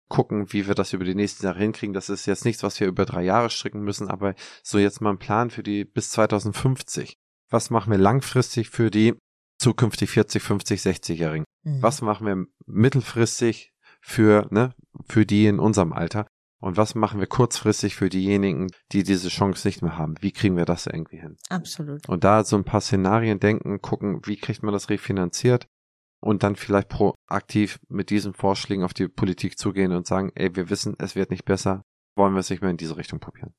gucken, 0.10 0.52
wie 0.52 0.68
wir 0.68 0.76
das 0.76 0.92
über 0.92 1.06
die 1.06 1.16
nächsten 1.16 1.46
Jahre 1.46 1.60
hinkriegen. 1.60 1.94
Das 1.94 2.10
ist 2.10 2.26
jetzt 2.26 2.44
nichts, 2.44 2.64
was 2.64 2.80
wir 2.80 2.88
über 2.88 3.06
drei 3.06 3.24
Jahre 3.24 3.50
stricken 3.50 3.82
müssen, 3.82 4.10
aber 4.10 4.36
so 4.64 4.78
jetzt 4.78 5.02
mal 5.02 5.12
ein 5.12 5.20
Plan 5.20 5.52
für 5.52 5.64
die 5.64 5.86
bis 5.86 6.10
2050. 6.12 7.16
Was 7.50 7.70
machen 7.70 7.92
wir 7.92 7.98
langfristig 7.98 8.70
für 8.70 8.92
die 8.92 9.16
zukünftig 9.60 10.10
40, 10.10 10.42
50, 10.42 10.82
60-Jährigen? 10.82 11.46
Mhm. 11.64 11.82
Was 11.82 12.02
machen 12.02 12.28
wir 12.28 12.46
mittelfristig 12.66 13.72
für, 14.02 14.48
ne, 14.52 14.74
für 15.08 15.26
die 15.26 15.46
in 15.46 15.60
unserem 15.60 15.94
Alter? 15.94 16.28
Und 16.62 16.76
was 16.76 16.94
machen 16.94 17.20
wir 17.20 17.28
kurzfristig 17.28 17.96
für 17.96 18.10
diejenigen, 18.10 18.68
die 18.92 19.04
diese 19.04 19.30
Chance 19.30 19.68
nicht 19.68 19.82
mehr 19.82 19.98
haben? 19.98 20.16
Wie 20.20 20.32
kriegen 20.32 20.58
wir 20.58 20.66
das 20.66 20.88
irgendwie 20.88 21.20
hin? 21.20 21.38
Absolut. 21.50 22.08
Und 22.10 22.24
da 22.24 22.44
so 22.44 22.58
ein 22.58 22.66
paar 22.66 22.82
Szenarien 22.82 23.40
denken, 23.40 23.82
gucken, 23.82 24.22
wie 24.26 24.36
kriegt 24.36 24.62
man 24.62 24.74
das 24.74 24.90
refinanziert? 24.90 25.68
Und 26.22 26.44
dann 26.44 26.58
vielleicht 26.58 26.90
proaktiv 26.90 27.80
mit 27.88 28.10
diesen 28.10 28.34
Vorschlägen 28.34 28.84
auf 28.84 28.94
die 28.94 29.08
Politik 29.08 29.58
zugehen 29.58 29.94
und 29.94 30.06
sagen, 30.06 30.32
ey, 30.36 30.54
wir 30.54 30.70
wissen, 30.70 30.96
es 31.00 31.16
wird 31.16 31.32
nicht 31.32 31.46
besser, 31.46 31.84
wollen 32.18 32.34
wir 32.34 32.42
es 32.42 32.50
nicht 32.50 32.62
mehr 32.62 32.72
in 32.72 32.78
diese 32.78 32.98
Richtung 32.98 33.22
probieren. 33.22 33.54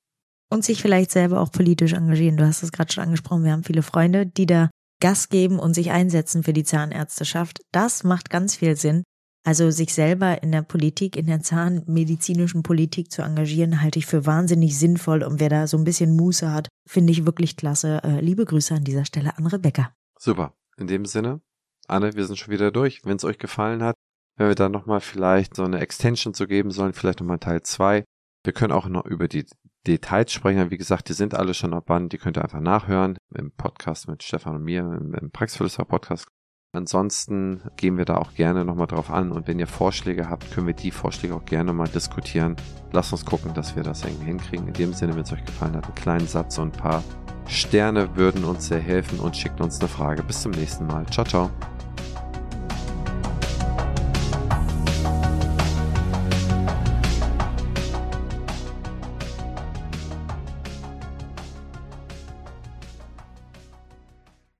Und 0.50 0.62
sich 0.62 0.82
vielleicht 0.82 1.10
selber 1.10 1.40
auch 1.40 1.50
politisch 1.50 1.94
engagieren. 1.94 2.36
Du 2.36 2.46
hast 2.46 2.62
es 2.62 2.72
gerade 2.72 2.92
schon 2.92 3.04
angesprochen, 3.04 3.44
wir 3.44 3.52
haben 3.52 3.64
viele 3.64 3.82
Freunde, 3.82 4.26
die 4.26 4.44
da 4.44 4.68
Gas 5.00 5.30
geben 5.30 5.58
und 5.58 5.72
sich 5.72 5.90
einsetzen 5.90 6.42
für 6.42 6.52
die 6.52 6.64
Zahnärzteschaft. 6.64 7.60
Das 7.72 8.04
macht 8.04 8.28
ganz 8.28 8.56
viel 8.56 8.76
Sinn. 8.76 9.04
Also 9.42 9.70
sich 9.70 9.94
selber 9.94 10.42
in 10.42 10.52
der 10.52 10.62
Politik, 10.62 11.16
in 11.16 11.26
der 11.26 11.40
zahnmedizinischen 11.40 12.62
Politik 12.62 13.10
zu 13.10 13.22
engagieren, 13.22 13.80
halte 13.80 13.98
ich 13.98 14.06
für 14.06 14.26
wahnsinnig 14.26 14.78
sinnvoll. 14.78 15.22
Und 15.22 15.40
wer 15.40 15.48
da 15.48 15.66
so 15.66 15.78
ein 15.78 15.84
bisschen 15.84 16.14
Muße 16.14 16.52
hat, 16.52 16.68
finde 16.86 17.12
ich 17.12 17.24
wirklich 17.24 17.56
klasse. 17.56 18.02
Äh, 18.04 18.20
liebe 18.20 18.44
Grüße 18.44 18.74
an 18.74 18.84
dieser 18.84 19.06
Stelle 19.06 19.36
an 19.38 19.46
Rebecca. 19.46 19.94
Super. 20.18 20.54
In 20.76 20.86
dem 20.86 21.06
Sinne, 21.06 21.40
Anne, 21.88 22.14
wir 22.14 22.26
sind 22.26 22.38
schon 22.38 22.52
wieder 22.52 22.70
durch. 22.70 23.00
Wenn 23.04 23.16
es 23.16 23.24
euch 23.24 23.38
gefallen 23.38 23.82
hat, 23.82 23.96
wenn 24.36 24.48
wir 24.48 24.54
da 24.54 24.68
nochmal 24.68 25.00
vielleicht 25.00 25.56
so 25.56 25.64
eine 25.64 25.80
Extension 25.80 26.34
zu 26.34 26.46
geben 26.46 26.70
sollen, 26.70 26.92
vielleicht 26.92 27.20
nochmal 27.20 27.38
Teil 27.38 27.62
2. 27.62 28.04
Wir 28.44 28.52
können 28.52 28.72
auch 28.72 28.88
noch 28.88 29.06
über 29.06 29.26
die 29.26 29.46
Details 29.86 30.32
sprechen. 30.32 30.70
Wie 30.70 30.78
gesagt, 30.78 31.08
die 31.08 31.14
sind 31.14 31.34
alle 31.34 31.54
schon 31.54 31.74
auf 31.74 31.84
Band. 31.84 32.12
Die 32.12 32.18
könnt 32.18 32.36
ihr 32.36 32.42
einfach 32.42 32.60
nachhören 32.60 33.16
im 33.34 33.52
Podcast 33.52 34.08
mit 34.08 34.22
Stefan 34.22 34.56
und 34.56 34.64
mir, 34.64 34.80
im, 34.80 35.14
im 35.14 35.30
Praxisphilosopher 35.30 35.86
Podcast 35.86 36.28
Ansonsten 36.72 37.62
gehen 37.76 37.98
wir 37.98 38.04
da 38.04 38.16
auch 38.16 38.34
gerne 38.34 38.64
nochmal 38.64 38.86
drauf 38.86 39.10
an 39.10 39.32
und 39.32 39.48
wenn 39.48 39.58
ihr 39.58 39.66
Vorschläge 39.66 40.30
habt, 40.30 40.52
können 40.52 40.68
wir 40.68 40.74
die 40.74 40.92
Vorschläge 40.92 41.34
auch 41.34 41.44
gerne 41.44 41.72
mal 41.72 41.88
diskutieren. 41.88 42.54
Lasst 42.92 43.12
uns 43.12 43.24
gucken, 43.26 43.52
dass 43.54 43.74
wir 43.74 43.82
das 43.82 44.04
irgendwie 44.04 44.26
hinkriegen. 44.26 44.68
In 44.68 44.74
dem 44.74 44.92
Sinne, 44.92 45.14
wenn 45.16 45.22
es 45.22 45.32
euch 45.32 45.44
gefallen 45.44 45.74
hat, 45.74 45.86
einen 45.86 45.94
kleinen 45.96 46.28
Satz 46.28 46.58
und 46.58 46.76
ein 46.76 46.80
paar 46.80 47.02
Sterne 47.48 48.14
würden 48.16 48.44
uns 48.44 48.68
sehr 48.68 48.78
helfen 48.78 49.18
und 49.18 49.36
schickt 49.36 49.60
uns 49.60 49.80
eine 49.80 49.88
Frage. 49.88 50.22
Bis 50.22 50.42
zum 50.42 50.52
nächsten 50.52 50.86
Mal. 50.86 51.04
Ciao, 51.06 51.26
ciao. 51.26 51.50